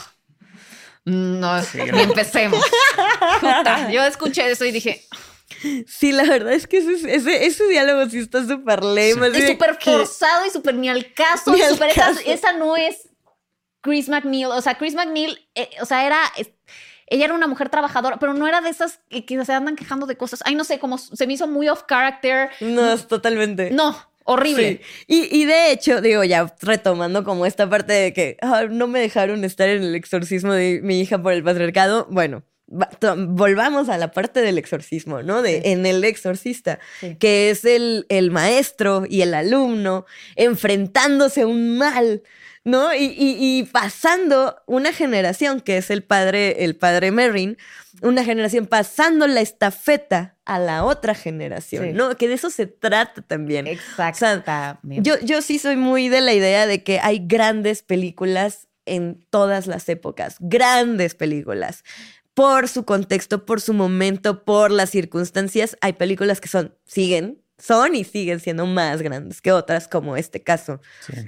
[1.05, 2.65] No, ni empecemos.
[3.93, 5.07] yo escuché eso y dije,
[5.87, 9.29] Sí, la verdad es que ese, ese, diálogo sí está súper lame.
[9.39, 11.55] Y súper forzado y súper ni al caso.
[12.27, 13.09] Esa, no es
[13.81, 14.47] Chris McNeil.
[14.47, 16.21] O sea, Chris McNeil, eh, o sea, era...
[17.07, 20.17] Ella era una mujer trabajadora, pero no era de esas que, se andan quejando de
[20.17, 20.41] cosas.
[20.45, 22.51] Ay, no sé, como se me hizo muy off character.
[22.61, 23.71] No, es totalmente.
[23.71, 24.81] No, horrible.
[25.07, 29.45] Y, de hecho, digo, ya retomando como esta parte de que ah, no me dejaron
[29.45, 32.43] estar en el exorcismo de mi hija por el patriarcado, bueno,
[33.29, 35.43] volvamos a la parte del exorcismo, ¿no?
[35.43, 36.81] De en el exorcista,
[37.21, 40.05] que es el, el, maestro y el alumno
[40.35, 42.23] enfrentándose a un mal,
[42.67, 42.91] ¿no?
[42.93, 47.57] Y, pasando una generación, que es el padre, el padre Merrin,
[48.03, 52.17] una generación pasando la estafeta a la otra generación, ¿no?
[52.17, 53.69] Que de eso se trata también.
[53.69, 55.01] Exactamente.
[55.01, 59.69] yo, yo sí soy muy de la idea de que hay grandes películas en todas
[59.69, 61.85] las épocas, grandes películas
[62.35, 65.79] por su contexto, por su momento, por las circunstancias.
[65.81, 70.43] Hay películas que son, siguen, son y siguen siendo más grandes que otras, como este
[70.43, 70.81] caso.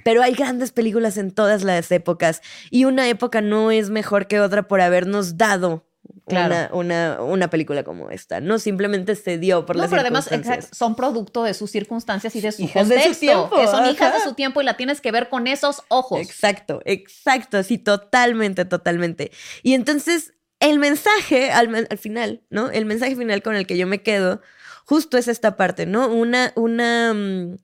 [0.04, 4.40] Pero hay grandes películas en todas las épocas y una época no es mejor que
[4.40, 5.88] otra por habernos dado
[6.72, 8.40] una, una, película como esta.
[8.40, 10.28] No simplemente se dio por no, las pero además
[10.72, 13.50] son producto de sus circunstancias y de su contexto.
[13.50, 16.20] que son hijas de su tiempo y la tienes que ver con esos ojos.
[16.20, 19.32] Exacto, exacto, sí, totalmente, totalmente.
[19.62, 22.70] Y entonces el mensaje al, final, ¿no?
[22.70, 24.40] El mensaje final con el que yo me quedo,
[24.88, 26.08] justo es esta parte, ¿no?
[26.08, 27.58] Una, una, mm,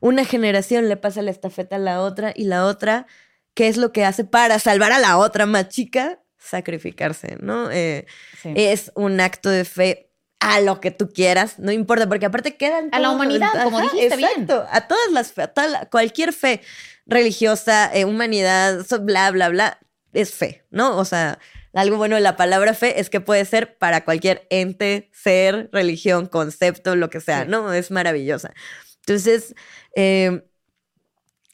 [0.00, 3.08] una generación le pasa la estafeta a la otra y la otra,
[3.54, 6.20] ¿qué es lo que hace para salvar a la otra más chica?
[6.38, 7.68] Sacrificarse, ¿no?
[7.72, 8.06] Eh,
[8.54, 12.90] es un acto de fe a lo que tú quieras, no importa, porque aparte quedan...
[12.92, 16.60] A la humanidad, como dijiste exacto, A todas las fe, a cualquier fe
[17.06, 19.80] religiosa, eh, humanidad, bla, bla, bla,
[20.12, 20.96] es fe, ¿no?
[20.96, 21.40] O sea,
[21.74, 26.26] algo bueno de la palabra fe es que puede ser para cualquier ente, ser, religión,
[26.26, 27.72] concepto, lo que sea, ¿no?
[27.72, 28.52] Es maravillosa.
[29.00, 29.54] Entonces,
[29.94, 30.42] em,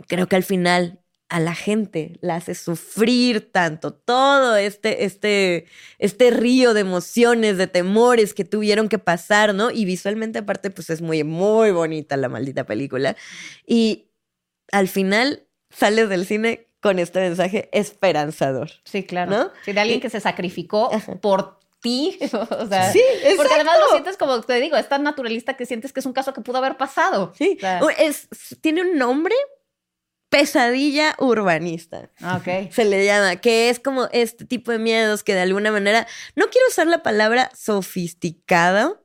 [0.08, 5.66] creo que al final a la gente la hace sufrir tanto todo este, este,
[5.98, 9.70] este río de emociones, de temores que tuvieron que pasar, ¿no?
[9.70, 13.16] Y visualmente aparte, pues es muy, muy bonita la maldita película.
[13.66, 14.10] Y
[14.70, 18.70] al final sales del cine con este mensaje esperanzador.
[18.84, 19.30] Sí, claro.
[19.30, 19.50] ¿no?
[19.64, 20.90] Sí, de alguien que se sacrificó
[21.22, 22.18] por ti.
[22.34, 23.36] O sea, sí, exacto.
[23.38, 26.12] Porque además lo sientes como te digo, es tan naturalista que sientes que es un
[26.12, 27.32] caso que pudo haber pasado.
[27.38, 27.56] Sí.
[27.96, 28.28] es,
[28.60, 29.34] tiene un nombre
[30.28, 32.10] pesadilla urbanista.
[32.36, 32.70] Ok.
[32.70, 36.06] Se le llama, que es como este tipo de miedos que de alguna manera,
[36.36, 39.03] no quiero usar la palabra sofisticado,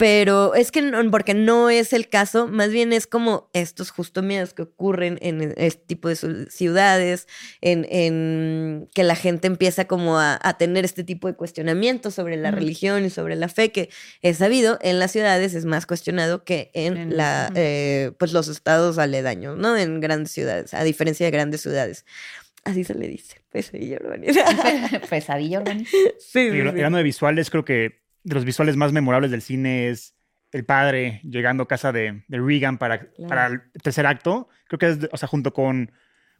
[0.00, 4.22] pero es que no, porque no es el caso, más bien es como estos justo
[4.22, 7.28] miedos que ocurren en este tipo de ciudades,
[7.60, 13.04] en, que la gente empieza como a, tener este tipo de cuestionamientos sobre la religión
[13.04, 13.90] y sobre la fe, que
[14.22, 18.96] es sabido, en las ciudades es más cuestionado que en, la, eh, pues los estados
[18.96, 19.76] aledaños, ¿no?
[19.76, 22.06] En grandes ciudades, a diferencia de grandes ciudades.
[22.64, 24.44] Así se le dice, pesadilla urbanista.
[25.10, 25.96] pesadilla urbanista.
[26.18, 30.14] Sí, sí, Hablando de visuales, creo que de los visuales más memorables del cine es
[30.52, 34.48] el padre llegando a casa de, Regan para, para el tercer acto.
[34.66, 35.92] Creo que es, o sea, junto con...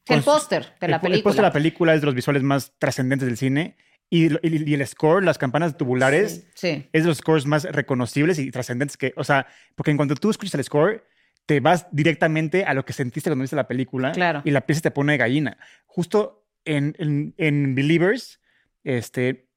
[0.07, 1.16] el póster de la película.
[1.16, 3.76] El póster de la película es de los visuales más trascendentes del cine.
[4.12, 8.97] Y, y, el score, las campanas tubulares, es de los scores más reconocibles y trascendentes
[8.97, 11.05] que, o sea, porque en cuanto tú escuchas el score,
[11.47, 14.11] te vas directamente a lo que sentiste cuando viste la película.
[14.11, 14.43] Claro.
[14.45, 15.59] Y la pieza te pone de gallina.
[15.87, 18.41] Justo en, en, en Believers,
[18.83, 19.50] este,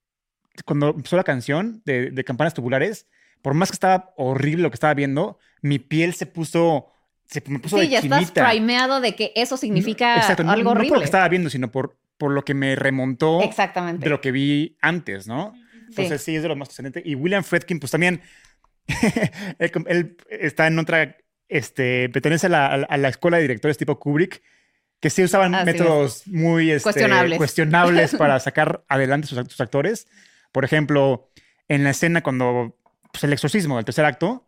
[0.66, 3.08] cuando empezó la canción de, Campanas Tubulares,
[3.41, 6.88] por más que estaba horrible lo que estaba viendo, mi piel se puso
[7.26, 10.74] se me puso sí, ya estás primeado de que eso significa algo horrible.
[10.74, 14.04] No por lo que estaba viendo, sino por, por lo que me remontó Exactamente.
[14.04, 15.54] de lo que vi antes, ¿no?
[15.89, 17.01] Entonces sí, es de lo más excelente.
[17.04, 18.22] Y William Fredkin, pues también,
[19.60, 21.18] él, está en otra,
[21.49, 24.41] este, pertenece a la, a la, escuela de directores tipo Kubrick,
[24.99, 27.38] que sí usaban métodos muy este, cuestionables.
[27.38, 30.08] cuestionables para sacar adelante sus, sus actores.
[30.54, 31.30] Por ejemplo,
[31.68, 32.78] en la escena cuando
[33.12, 34.47] pues, el exorcismo del tercer acto,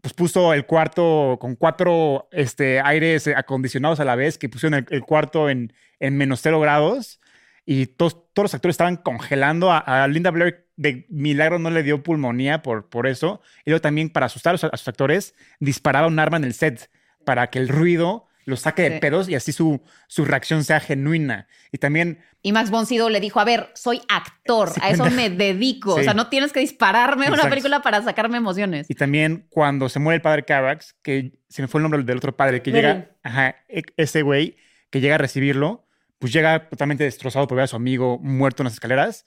[0.00, 5.02] pues puso el cuarto con cuatro este, aires acondicionados a la vez, que pusieron el,
[5.02, 7.20] cuarto en, en, menos cero grados
[7.64, 9.70] y todos, todos los actores estaban congelando.
[9.72, 13.40] A, Linda Blair de milagro no le dio pulmonía por, por eso.
[13.64, 16.90] Y luego también para asustar a, sus actores disparaba un arma en el set
[17.24, 21.48] para que el ruido lo saque de pedos y así su, su reacción sea genuina.
[21.72, 22.20] Y también...
[22.42, 25.96] Y Max von Sydow le dijo, a ver, soy actor, a eso me dedico.
[25.96, 28.86] O sea, no tienes que dispararme una película para sacarme emociones.
[28.88, 32.18] Y también cuando se muere el padre Carax, que se me fue el nombre del
[32.18, 34.56] otro padre, que llega, ajá, e, ese güey,
[34.90, 35.84] que llega a recibirlo,
[36.20, 39.26] pues llega totalmente destrozado por ver a su amigo muerto en las escaleras.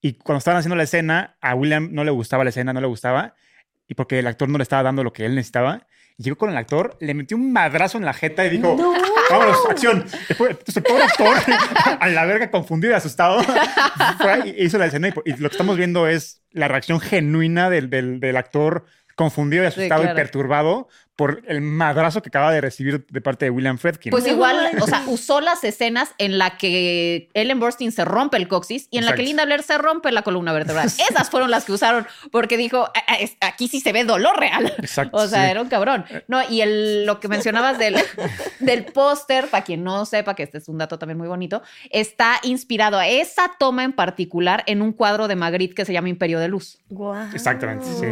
[0.00, 2.86] Y cuando estaban haciendo la escena, a William no le gustaba la escena, no le
[2.86, 3.34] gustaba.
[3.88, 5.88] Y porque el actor no le estaba dando lo que él necesitaba.
[6.18, 8.76] Llegó con el actor, le metió un madrazo en la jeta y dijo,
[9.30, 10.04] vámonos, acción.
[10.28, 11.36] Entonces el pobre actor,
[12.00, 13.42] a la verga confundido y asustado,
[14.20, 15.08] fue hizo la escena.
[15.08, 18.84] Y, lo que estamos viendo es la reacción genuina del, del, del actor
[19.14, 23.50] confundido y asustado y perturbado por el madrazo que acaba de recibir de parte de
[23.50, 24.10] William Fredkin.
[24.10, 28.48] Pues igual, o sea, usó las escenas en la que Ellen Burstyn se rompe el
[28.48, 30.86] coxis y en la que Linda Blair se rompe la columna vertebral.
[31.10, 32.88] Esas fueron las que usaron porque dijo,
[33.40, 34.72] aquí sí se ve dolor real.
[34.78, 35.16] Exacto.
[35.18, 36.04] O sea, era un cabrón.
[36.28, 37.96] No, y el, lo que mencionabas del,
[38.60, 42.40] del póster, para quien no sepa, que este es un dato también muy bonito, está
[42.42, 46.40] inspirado a esa toma en particular en un cuadro de Magritte que se llama Imperio
[46.40, 46.78] de Luz.
[47.34, 48.06] Exactamente, sí.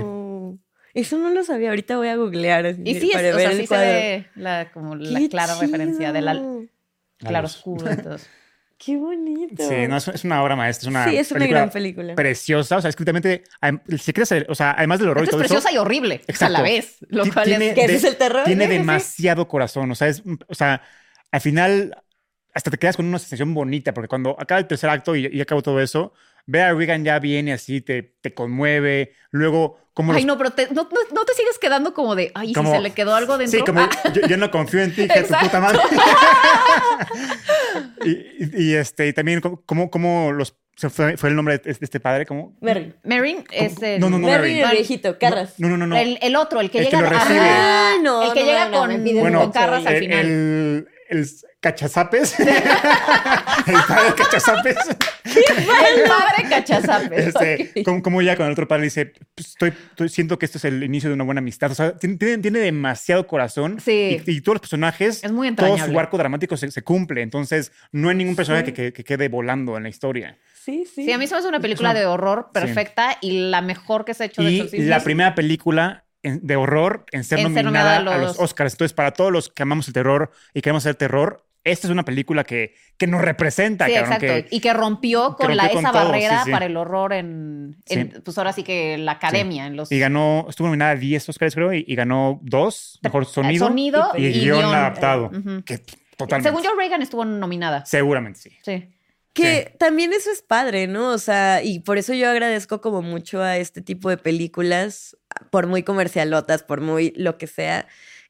[0.95, 2.76] Eso no lo sabía, ahorita voy a googlear.
[2.84, 6.41] y sí, para ver sí se ve la, como la clara referencia de la
[7.18, 8.16] claro oscuro y todo.
[8.82, 9.68] Qué bonito.
[9.68, 10.88] Sí, no, es, una obra maestra.
[10.88, 12.14] Es una sí, es una gran película.
[12.14, 12.78] Preciosa.
[12.78, 13.45] O sea, escritamente,
[13.99, 15.24] si quieres, o sea, además del horror.
[15.24, 16.97] Es preciosa y horrible a la vez.
[17.09, 18.45] Lo cual tiene, es, es el terror.
[18.45, 19.91] Tiene demasiado corazón.
[19.91, 20.80] O sea, es, o sea,
[21.30, 21.95] al final
[22.55, 25.41] hasta te quedas con una sensación bonita, porque cuando acaba el tercer acto y, y
[25.43, 26.14] acaba todo eso,
[26.51, 29.12] ve a Regan ya viene así, te, te conmueve.
[29.30, 30.12] Luego, como.
[30.12, 33.14] Ay, no, pero no, no, te sigues quedando como de, ay, si se le quedó
[33.14, 33.59] algo dentro.
[33.59, 33.88] Sí, como
[34.28, 35.78] yo, no confío en ti, que tu puta madre.
[38.05, 42.26] y, este, y también, como, como los fue, fue, el nombre de este padre?
[42.26, 42.57] ¿Cómo?
[42.61, 42.96] Merrin.
[43.05, 44.01] Merrin es el.
[44.01, 44.26] No, no, no.
[44.26, 45.55] Merrin, el viejito, Carras.
[45.59, 45.86] No, no, no.
[45.86, 45.96] no.
[45.96, 46.98] El, el, otro, el que el llega.
[46.98, 47.40] Que lo recibe.
[47.40, 48.22] Ah, no.
[48.22, 50.26] El que llega con, bueno, con Carras al final.
[50.26, 51.26] El, el
[51.61, 52.38] cachazapes.
[52.40, 52.46] el
[53.86, 54.76] padre cachazapes.
[55.24, 57.26] el padre cachazapes.
[57.26, 60.58] Este, como, como, ya con el otro padre dice, pues, estoy, estoy, siento que esto
[60.58, 61.70] es el inicio de una buena amistad.
[61.70, 63.80] O sea, tiene, tiene demasiado corazón.
[63.80, 64.22] Sí.
[64.26, 67.22] Y, y, todos los personajes, es muy todo su arco dramático se, se, cumple.
[67.22, 68.72] Entonces, no hay ningún personaje sí.
[68.72, 70.38] que, que, quede volando en la historia.
[70.54, 71.04] Sí, sí.
[71.04, 73.28] Sí, a mí se me hace una película de horror perfecta sí.
[73.28, 77.24] y la mejor que se ha hecho de Y la primera película de horror en
[77.24, 78.14] ser, en nominada, ser a, los...
[78.14, 78.38] a, los...
[78.40, 78.74] Oscars.
[78.74, 82.04] Entonces, para todos los que amamos el terror y queremos hacer terror, esta es una
[82.04, 83.86] película que, que nos representa.
[83.86, 84.48] Sí, cabrón, exacto.
[84.48, 86.50] Que, y que rompió con que rompió la, esa barrera sí, sí.
[86.50, 89.66] para el horror en, en pues ahora sí que la academia.
[89.66, 89.92] En los...
[89.92, 92.98] Y ganó, estuvo nominada a 10 Oscars, creo, y, y ganó dos.
[93.02, 95.26] Mejor sonido, sonido y, y, guion, guion adaptado.
[95.26, 95.64] Uh -huh.
[95.64, 95.78] que,
[96.16, 96.48] totalmente.
[96.48, 97.84] Según yo, Reagan estuvo nominada.
[97.84, 98.50] Seguramente sí.
[98.62, 98.88] Sí.
[99.33, 99.76] Que Sí.
[99.78, 101.11] también eso es padre, ¿no?
[101.11, 105.16] O sea, y por eso yo agradezco como mucho a este tipo de películas,
[105.51, 107.87] por muy comercialotas, por muy lo que sea,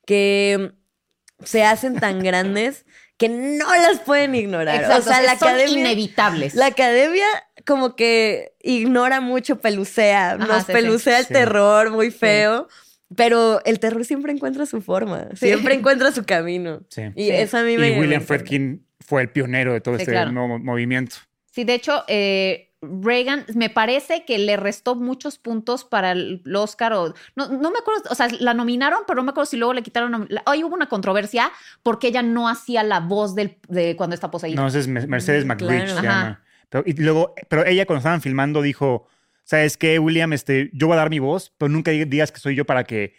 [0.06, 0.72] que
[1.42, 2.84] se hacen tan grandes
[3.16, 4.76] que no las pueden ignorar.
[4.82, 5.78] Exacto, o sea, la son academia.
[5.80, 6.54] inevitables.
[6.54, 7.26] La academia
[7.66, 11.20] como que ignora mucho, pelucea, Ajá, nos sí, pelucea sí.
[11.20, 11.32] el Sí.
[11.34, 12.68] terror muy feo.
[13.16, 15.46] Pero el terror siempre encuentra su forma, Sí.
[15.48, 16.82] siempre encuentra su camino.
[16.88, 17.02] Sí.
[17.16, 17.30] Y Sí.
[17.32, 20.32] eso a mí me Y William Friedkin fue el pionero de todo Sí, este claro.
[20.32, 21.16] nuevo movimiento.
[21.46, 26.92] Sí, de hecho, eh, Reagan me parece que le restó muchos puntos para el Oscar
[26.94, 29.74] o no, no me acuerdo, o sea, la nominaron, pero no me acuerdo si luego
[29.74, 30.28] le quitaron.
[30.46, 31.50] Hoy hubo una controversia
[31.82, 34.60] porque ella no hacía la voz del, de cuando está poseída.
[34.62, 35.86] No, es Me- Mercedes Mm, claro.
[35.88, 36.42] se llama.
[36.68, 39.08] Pero, y luego, pero ella cuando estaban filmando dijo,
[39.42, 40.32] ¿sabes qué, William?
[40.32, 43.14] Este, yo voy a dar mi voz, pero nunca digas que soy yo para que...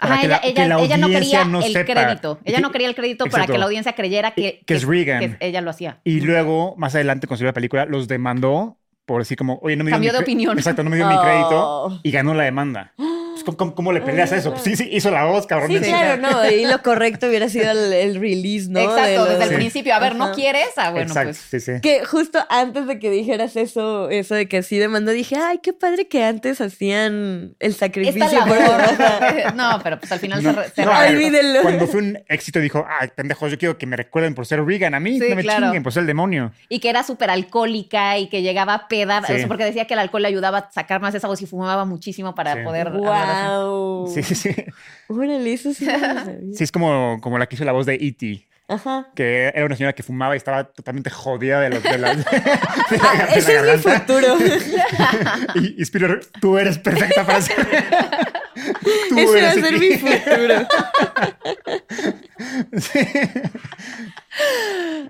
[0.00, 1.92] para Ajá, que ella, la- que ella, la ella no quería no el sepa.
[1.92, 2.38] crédito.
[2.44, 5.36] Ella Que- no quería el crédito para que la audiencia creyera que, Que es Reagan.
[5.38, 6.00] que ella lo hacía.
[6.04, 9.84] Y luego, más adelante, cuando salió la película, los demandó por decir como, oye, no
[9.84, 10.56] me dio Cambió mi de opinión.
[10.58, 11.20] Exacto, no me dio mi Oh.
[11.22, 12.92] crédito y ganó la demanda.
[13.42, 14.50] Pues, ¿cómo, cómo, cómo le peleas a eso?
[14.52, 15.70] Pues sí, sí, hizo la voz, cabrón.
[15.70, 15.84] Sí, Sí.
[15.90, 16.50] claro, no.
[16.50, 18.80] Y lo correcto hubiera sido el, el release, ¿no?
[18.80, 19.54] Exacto, De los- desde el Sí.
[19.56, 19.94] principio.
[19.94, 20.34] A ver, ¿no Ajá.
[20.34, 20.68] quieres?
[20.76, 21.62] Ah, bueno, Exacto, pues.
[21.64, 21.80] sí, sí.
[21.80, 25.72] Que justo antes de que dijeras eso, eso de que sí demandó, dije, ay, qué
[25.72, 28.80] padre que antes hacían el Esta sacrificio por labor.
[29.54, 31.62] No, pero pues al final No, se, re- se no, Olvídenlo.
[31.62, 34.94] Cuando fue un éxito dijo, ay, pendejos, yo quiero que me recuerden por ser Reagan.
[34.94, 35.66] A mí Sí, no me claro.
[35.66, 36.52] chinguen por ser el demonio.
[36.68, 39.32] Y que era súper alcohólica y que llegaba a peda, Sí.
[39.32, 41.46] o sea, porque decía que el alcohol le ayudaba a sacar más esa voz y
[41.46, 42.60] fumaba muchísimo para Sí.
[42.64, 42.98] poder así.
[43.48, 44.06] Wow.
[44.12, 44.54] Sí, sí, sí.
[45.08, 45.86] Órale, eso sí.
[46.58, 49.08] es como, como la que hizo la voz de E.T., Ajá.
[49.16, 52.24] que era una señora que fumaba y estaba totalmente jodida de, los, de, las- de
[52.98, 54.36] la, Ah, de la ese es mi futuro.
[55.56, 57.56] Y, y Spielberg, tú eres perfecta para ser.
[59.08, 59.80] Tú Ese va a eres ser E.T..
[59.80, 60.68] mi futuro.
[62.78, 63.00] Sí.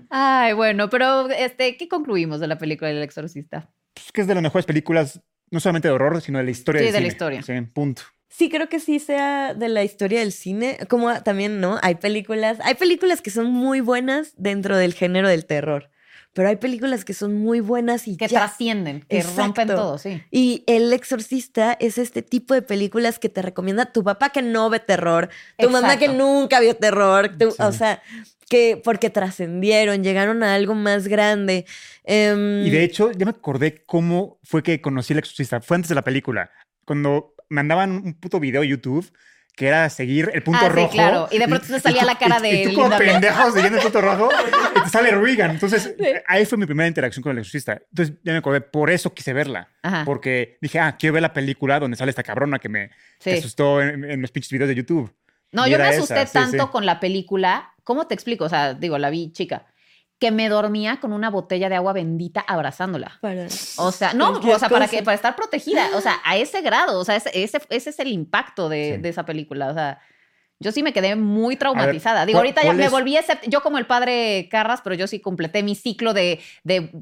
[0.08, 3.70] Ay, bueno, pero este, ¿qué concluimos de la película del exorcista?
[3.94, 5.20] Pues que es de las mejores películas,
[5.50, 7.42] no solamente de horror, sino de la historia Sí, del de la historia.
[7.42, 8.02] Sí, punto.
[8.28, 10.78] Sí, creo que sí sea de la historia del cine.
[10.88, 11.78] Como también, ¿no?
[11.82, 15.90] Hay películas, hay películas que son muy buenas dentro del género del terror.
[16.32, 18.38] Pero hay películas que son muy buenas y Que ya.
[18.38, 19.42] trascienden, que Exacto.
[19.42, 20.22] rompen todo, sí.
[20.30, 24.70] Y El Exorcista es este tipo de películas que te recomienda tu papá que no
[24.70, 25.28] ve terror,
[25.58, 27.56] tu mamá que nunca vio terror, tu- Sí.
[27.58, 28.00] o sea,
[28.50, 31.64] que porque trascendieron, llegaron a algo más grande.
[32.04, 35.60] Em, y de hecho, ya me acordé cómo fue que conocí El Exorcista.
[35.60, 36.50] Fue antes de la película.
[36.84, 39.10] Cuando mandaban un puto video a YouTube
[39.54, 40.88] que era seguir el punto ah, rojo.
[40.88, 41.28] Sí, claro.
[41.30, 42.62] Y de pronto te salía la cara de.
[42.62, 44.30] Y, tú como pendejo siguiendo el punto rojo,
[44.76, 45.52] y te sale Regan.
[45.52, 45.94] Entonces,
[46.26, 47.80] ahí fue mi primera interacción con el exorcista.
[47.90, 49.68] Entonces, ya me acordé, por eso quise verla.
[50.04, 52.90] Porque dije, ah, quiero ver la película donde sale esta cabrona que me
[53.24, 55.14] asustó en, los pinches videos de YouTube.
[55.52, 57.74] No, yo me asusté tanto con la película.
[57.90, 58.44] ¿Cómo te explico?
[58.44, 59.66] O sea, digo, la vi chica
[60.20, 63.18] que me dormía con una botella de agua bendita abrazándola.
[63.78, 67.00] o sea, no, o sea, para, que, para estar protegida, o sea, a ese grado,
[67.00, 69.98] o sea, ese, ese, es el impacto de, esa película, o sea,
[70.60, 72.26] yo sí me quedé muy traumatizada.
[72.26, 73.18] Digo, ahorita ya me volví,
[73.48, 76.92] yo como el padre Carras, pero yo sí completé mi ciclo de, de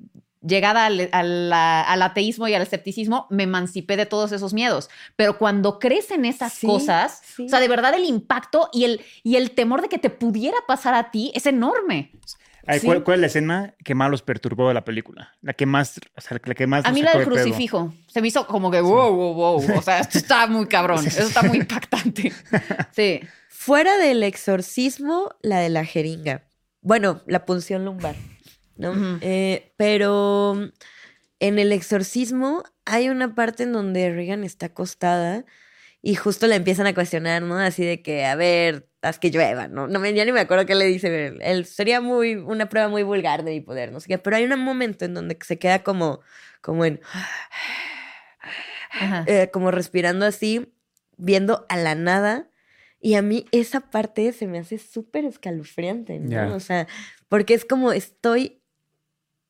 [0.41, 4.91] llegada al, ateísmo y al escepticismo, me emancipé de todos esos miedos.
[5.16, 9.53] Pero cuando crecen esas cosas, o sea, de verdad el impacto y el, y el
[9.53, 12.12] temor de que te pudiera pasar a ti es enorme.
[13.05, 15.34] ¿cuál, es la escena que más los perturbó de la película?
[15.41, 16.84] La que más, o sea, la que más.
[16.84, 17.93] A mí la del crucifijo.
[18.07, 19.78] Se me hizo como que wow, wow, wow.
[19.78, 21.07] O sea, esto está muy cabrón.
[21.07, 22.32] Eso está muy impactante.
[22.93, 23.20] Sí.
[23.49, 26.45] Fuera del exorcismo, la de la jeringa.
[26.80, 28.14] Bueno, la punción lumbar.
[28.78, 29.18] ¿No?
[29.20, 30.70] Eh, pero
[31.40, 35.44] en el exorcismo hay una parte en donde Regan está acostada
[36.00, 37.58] y justo la empiezan a cuestionar, ¿no?
[37.58, 39.88] Así de que, a ver, haz que llueva, ¿no?
[39.88, 41.34] no ya ni me acuerdo qué le dice.
[41.40, 44.18] Él sería muy, una prueba muy vulgar de mi poder, no sé qué.
[44.18, 46.20] Pero hay un momento en donde se queda como,
[46.60, 47.00] como en.
[49.26, 50.72] Eh, como respirando así,
[51.18, 52.48] viendo a la nada.
[53.00, 56.56] Y a mí esa parte se me hace súper escalofriante, ¿no?
[56.56, 56.88] O sea,
[57.28, 58.57] porque es como estoy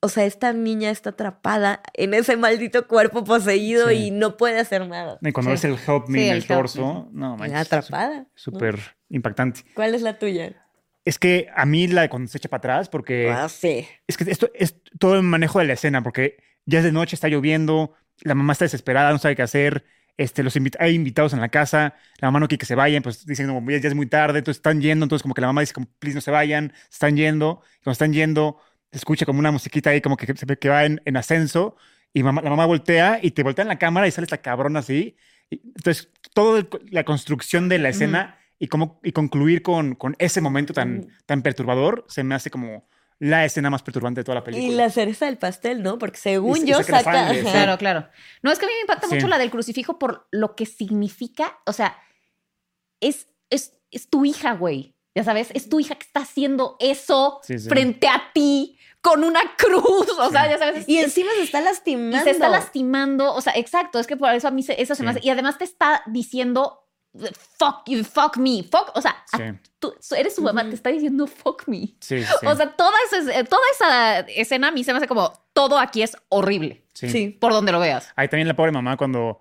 [0.01, 4.87] o sea, esta niña está atrapada en ese maldito cuerpo poseído y no puede hacer
[4.87, 5.19] nada.
[5.21, 7.73] Y cuando ves el help me en el, torso, no manches.
[7.73, 8.27] Atrapada.
[8.35, 8.79] Súper
[9.09, 9.63] impactante.
[9.75, 10.55] ¿Cuál es la tuya?
[11.05, 13.31] Es que a mí la de cuando se echa para atrás, porque.
[13.31, 13.89] Ah, sí.
[14.07, 17.17] Es que esto es todo el manejo de la escena, porque ya es de noche,
[17.17, 19.85] está lloviendo, la mamá está desesperada, no sabe qué hacer.
[20.17, 23.25] Este, los hay invitados en la casa, la mamá no quiere que se vayan, pues
[23.25, 25.73] dicen como ya, es muy tarde, entonces están yendo, entonces como que la mamá dice
[25.73, 28.61] como, please no se vayan, están yendo, cuando están yendo,
[28.91, 31.77] escucha como una musiquita ahí como que se ve que va en, ascenso
[32.13, 35.17] y la mamá voltea y te voltea en la cámara y sale esta cabrona así.
[35.51, 40.73] entonces, toda la construcción de la escena y, como, y concluir con, con ese momento
[40.73, 42.89] tan, tan perturbador se me hace como
[43.21, 44.73] la escena más perturbante de toda la película.
[44.73, 45.99] Y la cereza del pastel, ¿no?
[45.99, 47.31] Porque según yo saca...
[47.41, 48.09] Claro, claro.
[48.43, 51.59] No, es que a mí me impacta mucho la del crucifijo por lo que significa,
[51.67, 51.99] o sea,
[53.01, 54.95] es, es, es tu hija, güey.
[55.15, 60.09] Ya sabes, es tu hija que está haciendo eso frente a ti con una cruz,
[60.19, 60.89] o sea, ya sabes.
[60.89, 62.19] Y encima se está lastimando.
[62.25, 65.11] se está lastimando, o sea, exacto, es que por eso a mí eso se me
[65.11, 65.21] hace.
[65.23, 66.89] Y además te está diciendo,
[67.59, 69.25] fuck you, fuck me, fuck, o sea,
[69.79, 71.95] tú eres su mamá, te está diciendo fuck me.
[72.01, 75.79] Sí, o sea, toda esa, toda esa escena a mí se me hace como, todo
[75.79, 76.85] aquí es horrible.
[76.93, 77.37] Sí.
[77.41, 78.13] Por donde lo veas.
[78.17, 79.41] Ahí también la pobre mamá cuando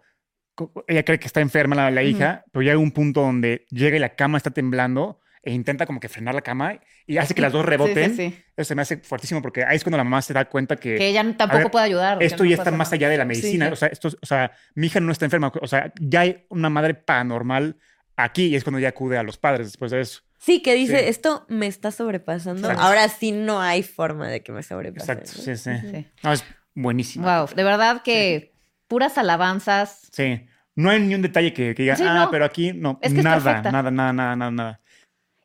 [0.88, 4.00] ella cree que está enferma la, la hija, pero llega un punto donde llega y
[4.00, 7.54] la cama está temblando e intenta como que frenar la cama y hace que las
[7.54, 8.12] dos reboten.
[8.56, 10.96] Eso se me hace fuertísimo porque ahí es cuando la mamá se da cuenta que...
[10.96, 12.22] Que ella tampoco puede ayudar.
[12.22, 13.70] Esto ya está más allá de la medicina.
[13.72, 15.52] O, sea, esto, o sea, mi hija no está enferma.
[15.62, 17.78] O sea, ya hay una madre paranormal
[18.16, 20.22] aquí y es cuando ya acude a los padres después de eso.
[20.40, 22.70] Sí, que dice, esto me está sobrepasando.
[22.72, 25.12] Ahora sí no hay forma de que me sobrepase.
[25.12, 26.08] Exacto, sí, sí.
[26.24, 26.44] No, es
[26.76, 27.26] buenísimo.
[27.26, 28.54] Wow, de verdad que
[28.88, 30.10] puras alabanzas.
[30.12, 30.46] Sí.
[30.76, 33.92] No hay ni un detalle que, que diga, ah, pero aquí no, nada, nada, nada,
[33.92, 34.82] nada, nada, nada.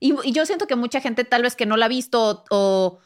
[0.03, 2.99] Y, yo siento que mucha gente tal vez que no la ha visto o,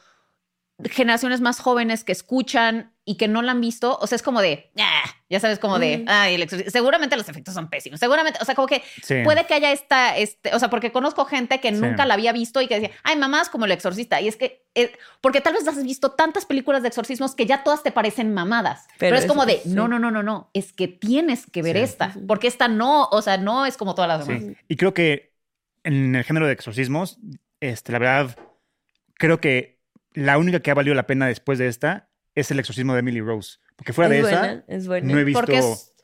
[0.85, 4.41] generaciones más jóvenes que escuchan y que no la han visto, o sea, es como
[4.41, 8.53] de, ah", ya sabes, como de, ay, seguramente los efectos son pésimos, seguramente, o sea,
[8.53, 8.83] como que
[9.23, 12.61] puede que haya esta, este, o sea, porque conozco gente que nunca la había visto
[12.61, 14.91] y que decía, ay, mamás como el exorcista, y es que, eh,
[15.21, 18.87] porque tal vez has visto tantas películas de exorcismos que ya todas te parecen mamadas,
[18.99, 22.13] pero, es como de, no, no, no, no, no, es que tienes que ver esta,
[22.27, 24.57] porque esta no, o sea, no es como todas las demás.
[24.67, 25.36] Y creo que
[25.87, 27.17] en el género de exorcismos,
[27.61, 28.37] este, la verdad,
[29.13, 29.79] creo que
[30.13, 33.21] la única que ha valido la pena después de esta es el exorcismo de Emily
[33.21, 33.59] Rose.
[33.77, 34.63] Porque fuera de esa,
[35.01, 35.39] no he visto...
[35.39, 35.61] Porque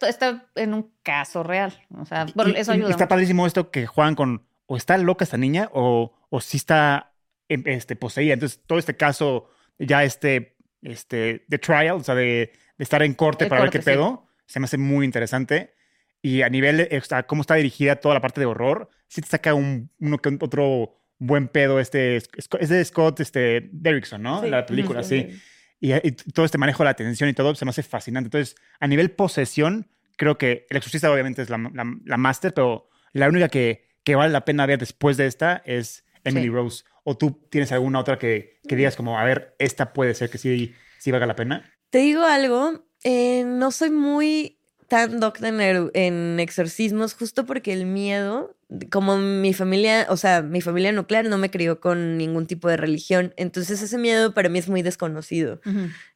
[0.08, 1.74] está en un caso real.
[1.98, 2.26] O sea,
[2.56, 2.90] eso ayuda.
[2.90, 7.14] está padrísimo esto que juegan con o está loca esta niña o, o sí está
[7.50, 8.34] em, este, poseída.
[8.34, 13.48] Entonces, todo este caso, ya este, este, de trial, o sea, de, estar en corte
[13.48, 15.74] para ver qué pedo, se me hace muy interesante.
[16.22, 19.54] Y a nivel, de, cómo está dirigida toda la parte de horror, sí te saca
[19.54, 21.80] un, uno que otro buen pedo.
[21.80, 24.44] Este, es de Scott este, Derrickson, ¿no?
[24.44, 25.40] La película, sí.
[25.80, 28.28] Y, todo este manejo de la atención y todo se me hace fascinante.
[28.28, 29.88] Entonces, a nivel posesión,
[30.18, 31.60] creo que El Exorcista obviamente es la,
[32.06, 36.06] la, máster, pero la única que, que, vale la pena ver después de esta es
[36.24, 36.84] Emily Rose.
[37.04, 40.40] ¿O tú tienes alguna otra que, que digas como, a ver, esta puede ser que
[40.40, 41.72] sí, sí valga la pena?
[41.92, 44.58] Te digo algo, eh, no soy muy
[44.88, 45.50] tan doctor
[45.94, 48.56] en exorcismos justo porque el miedo,
[48.92, 52.78] como mi familia, o sea, mi familia nuclear no me crió con ningún tipo de
[52.78, 55.60] religión, entonces ese miedo para mí es muy desconocido.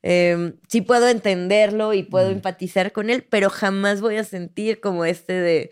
[0.01, 5.05] Em, sí puedo entenderlo y puedo empatizar con él, pero jamás voy a sentir como
[5.05, 5.72] este de...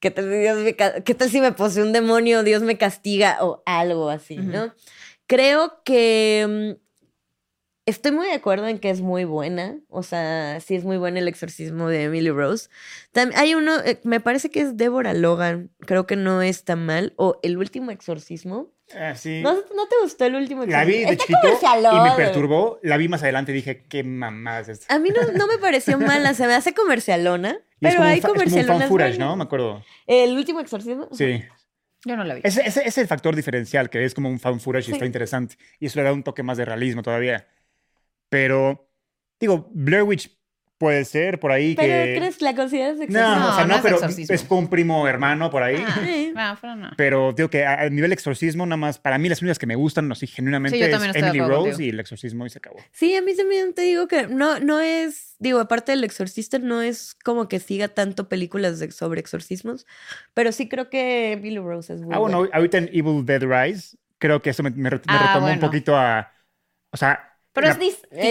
[0.00, 4.36] ¿Qué tal, ¿Qué tal si me posee un demonio, Dios me castiga o algo así,
[4.36, 4.74] ¿no?
[5.26, 6.89] Creo que mm,
[7.90, 9.76] Estoy muy de acuerdo en que es muy buena.
[9.88, 12.68] O sea, sí es muy buena el exorcismo de Emily Rose.
[13.34, 15.70] hay uno, eh, me parece que es Deborah Logan.
[15.80, 17.14] Creo que no está mal.
[17.16, 18.72] O El último exorcismo.
[18.94, 19.42] Ah, sí.
[19.42, 20.92] ¿No, te gustó el último exorcismo?
[20.92, 21.48] La vi de chiquito
[21.92, 22.78] y me perturbó.
[22.82, 24.94] La vi más adelante y dije, qué mamada es esta.
[24.94, 26.32] A mí no, me pareció mala.
[26.34, 27.58] Se me hace comercialona.
[27.80, 28.82] pero hay comercialonas.
[28.82, 29.36] Es como un ¿no?
[29.36, 29.82] Me acuerdo.
[30.06, 31.08] ¿El último exorcismo?
[31.10, 31.42] Sí.
[32.04, 32.40] Yo no la vi.
[32.44, 35.56] Ese, es el factor diferencial, que es como un fan y está interesante.
[35.80, 37.48] Y eso le da un toque más de realismo todavía.
[38.30, 38.88] Pero,
[39.38, 40.30] digo, Blair Witch
[40.80, 42.14] puede ser por ahí ¿Pero que...
[42.16, 43.20] crees la consideras exorcismo?
[43.20, 45.84] No, o sea, no, pero es un primo hermano por ahí.
[46.36, 46.90] Ah, pero no.
[46.96, 50.08] Pero digo que a, nivel exorcismo, nada más, para mí las únicas que me gustan,
[50.08, 52.78] no sé, genuinamente, es Emily Rose y el exorcismo y se acabó.
[52.92, 56.80] Sí, a mí también te digo que no, no es, digo, aparte del exorcista, no
[56.80, 59.86] es como que siga tanto películas de, sobre exorcismos,
[60.32, 63.98] pero sí creo que Emily Rose es muy Ah, bueno, ahorita en Evil Dead Rise,
[64.16, 66.32] creo que eso me, me, ah, retomó un poquito a...
[66.92, 67.78] O sea, pero es,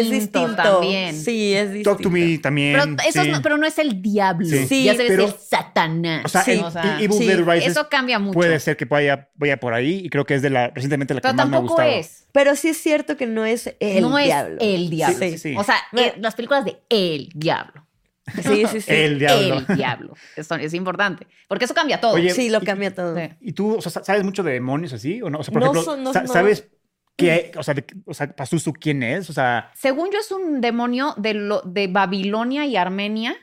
[0.09, 1.13] distinto también.
[1.13, 1.91] Sí, es distinto.
[1.91, 2.95] Talk to me también.
[2.95, 4.47] Pero, eso no, pero no es el diablo.
[4.47, 6.23] Sí, ya se pero, el Satanás.
[6.23, 6.61] O sea, sí.
[6.99, 8.33] Evil Dead Rises eso cambia mucho.
[8.33, 11.21] Puede ser que vaya, vaya por ahí y creo que es de la recientemente la
[11.21, 11.89] que más me ha gustado.
[11.89, 12.27] Es.
[12.31, 14.55] Pero sí es cierto que no es el no diablo.
[14.55, 15.25] No es el diablo.
[15.57, 17.85] O sea, eh, las películas de el diablo.
[18.43, 18.91] Sí, sí, sí.
[18.91, 19.63] El diablo.
[19.67, 20.13] El diablo.
[20.35, 21.27] Eso es importante.
[21.47, 22.17] Porque eso cambia todo.
[22.29, 23.17] sí, lo cambia todo.
[23.41, 25.21] ¿Y tú o sea, sabes mucho de demonios así?
[25.21, 25.39] ¿O no?
[25.39, 26.69] O sea, por ejemplo, no, ¿sabes
[27.19, 29.29] ¿Qué, o sea, o sea, Pazuzu, ¿quién es?
[29.29, 29.71] O sea.
[29.75, 33.35] Según yo, es un demonio de, lo, de Babilonia y Armenia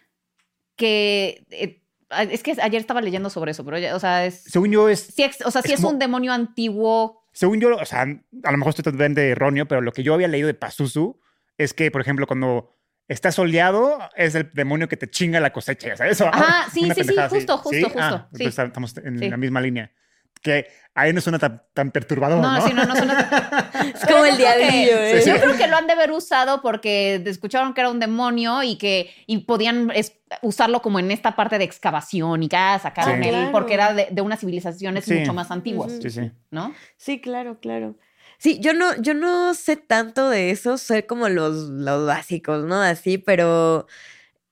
[0.76, 1.46] que.
[1.50, 1.82] Eh,
[2.30, 4.44] es que ayer estaba leyendo sobre eso, pero, o sea, es.
[4.44, 5.00] Según yo, es.
[5.00, 7.24] Sí, o sea, sí es, un demonio antiguo.
[7.32, 10.28] Según yo, o sea, a lo mejor estoy totalmente erróneo, pero lo que yo había
[10.28, 11.20] leído de Pazuzu
[11.58, 12.70] es que, por ejemplo, cuando
[13.08, 16.20] está soleado, es el demonio que te chinga la cosecha, ¿sabes?
[16.32, 17.98] Ah, sí, sí, sí, justo, justo, justo.
[18.00, 19.92] Ah, estamos en la misma línea
[20.42, 22.40] que ahí no suena tan, tan perturbador.
[22.40, 25.22] No, no, sí, no, no suena Es como el diablillo, ¿eh?
[25.24, 28.76] Yo creo que lo han de haber usado porque escucharon que era un demonio y
[28.76, 29.92] que y podían
[30.42, 33.20] usarlo como en esta parte de excavación y que sacaron
[33.52, 35.92] porque era de, unas civilizaciones mucho más antiguas.
[36.00, 36.32] Sí, sí.
[36.50, 36.74] ¿No?
[36.96, 37.94] Sí, claro, claro.
[38.38, 42.82] Sí, yo no, yo no sé tanto de eso, sé como los, los básicos, ¿no?
[42.82, 43.86] Así, pero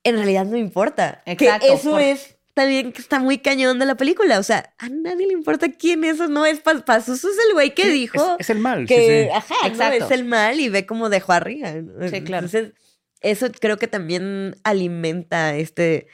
[0.05, 1.23] en realidad no importa.
[1.27, 1.67] Exacto.
[1.67, 4.39] Que eso es también que está muy cañón de la película.
[4.39, 7.29] O sea, a nadie le importa quién es o no es Pazuzu.
[7.29, 8.37] Es el güey que dijo.
[8.39, 8.87] Es, el mal.
[8.87, 10.05] Que, Ajá, Exacto.
[10.05, 11.73] es el mal y ve cómo dejó arriba.
[11.73, 12.47] Sí, claro.
[12.47, 12.73] Entonces,
[13.21, 16.07] eso creo que también alimenta este,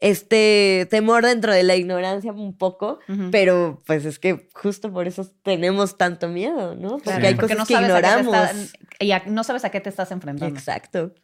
[0.00, 2.98] este temor dentro de la ignorancia un poco,
[3.30, 6.98] pero pues es que justo por eso tenemos tanto miedo, ¿no?
[6.98, 8.36] Porque hay cosas que ignoramos.
[8.98, 10.54] y no sabes a qué te estás enfrentando.
[10.54, 11.14] Exacto.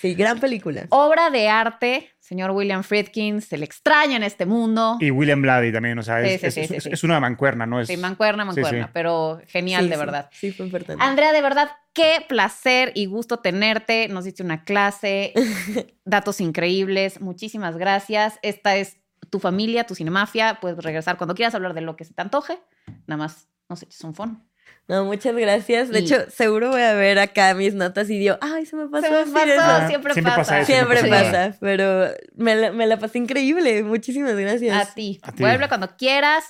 [0.00, 0.86] Sí, gran película.
[0.90, 4.96] Obra de arte, señor William Friedkin, se le extraña en este mundo.
[4.98, 7.80] Y William Blady también, o sea, es, una mancuerna, ¿no?
[7.80, 10.30] Es, sí, mancuerna, mancuerna, pero genial, de verdad.
[10.32, 11.04] Sí, fue importante.
[11.04, 14.08] Andrea, de verdad, qué placer y gusto tenerte.
[14.08, 15.34] Nos diste una clase,
[16.06, 17.20] datos increíbles.
[17.20, 18.38] Muchísimas gracias.
[18.40, 18.96] Esta es
[19.28, 20.60] tu familia, tu cinemafia.
[20.62, 22.58] Puedes regresar cuando quieras hablar de lo que se te antoje.
[23.06, 24.42] Nada más nos eches un phone.
[24.86, 25.88] No, muchas gracias.
[25.88, 29.06] De hecho, seguro voy a ver acá mis notas y digo, ay, se me pasó.
[29.06, 30.64] Se me pasó, siempre, pasa.
[30.64, 31.56] siempre, pasa.
[31.58, 33.82] pero me la, me la, pasé increíble.
[33.82, 34.90] Muchísimas gracias.
[34.90, 35.20] A ti.
[35.38, 36.44] Vuelve cuando quieras.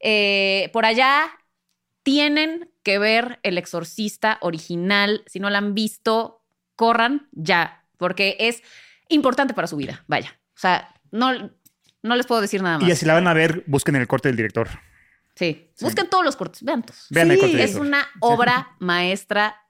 [0.00, 1.26] Eh, por allá
[2.02, 5.22] tienen que ver El Exorcista original.
[5.26, 6.44] Si no la han visto,
[6.76, 8.62] corran ya, porque es
[9.08, 10.02] importante para su vida.
[10.06, 10.38] Vaya.
[10.54, 11.50] O sea, no,
[12.02, 12.88] no les puedo decir nada más.
[12.88, 14.68] Y si la van a ver, busquen el corte del director.
[15.36, 15.70] Sí.
[15.80, 17.06] Busquen todos los cortes, vean todos.
[17.10, 19.66] Vean sí, es una obra maestra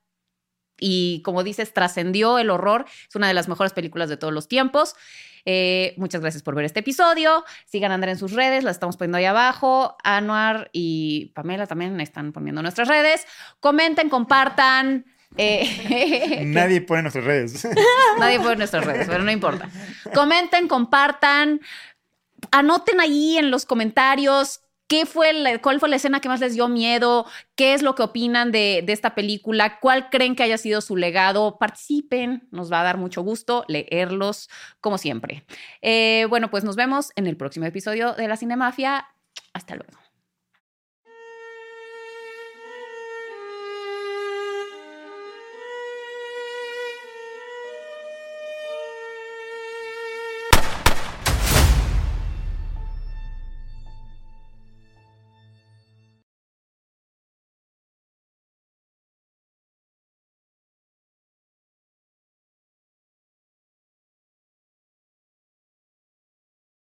[0.78, 2.86] y como dices, trascendió el horror.
[3.08, 4.94] Es una de las mejores películas de todos los tiempos.
[5.44, 7.44] Eh, muchas gracias por ver este episodio.
[7.66, 9.96] Sigan a Andrea en sus redes, las estamos poniendo ahí abajo.
[10.04, 13.26] Anuar y Pamela también están poniendo nuestras redes.
[13.60, 15.06] Comenten, compartan.
[15.36, 17.68] Eh, Nadie pone nuestras redes.
[18.18, 19.68] Nadie pone nuestras redes, pero no importa.
[20.14, 21.60] Comenten, compartan.
[22.50, 26.68] Anoten ahí en los comentarios ¿Qué fue ¿Cuál fue la escena que más les dio
[26.68, 27.26] miedo?
[27.56, 29.80] ¿Qué es lo que opinan de, esta película?
[29.80, 31.58] ¿Cuál creen que haya sido su legado?
[31.58, 34.48] Participen, nos va a dar mucho gusto leerlos,
[34.80, 35.44] como siempre.
[35.82, 39.08] Eh, bueno, pues nos vemos en el próximo episodio de La Cinemafia.
[39.52, 40.05] Hasta luego.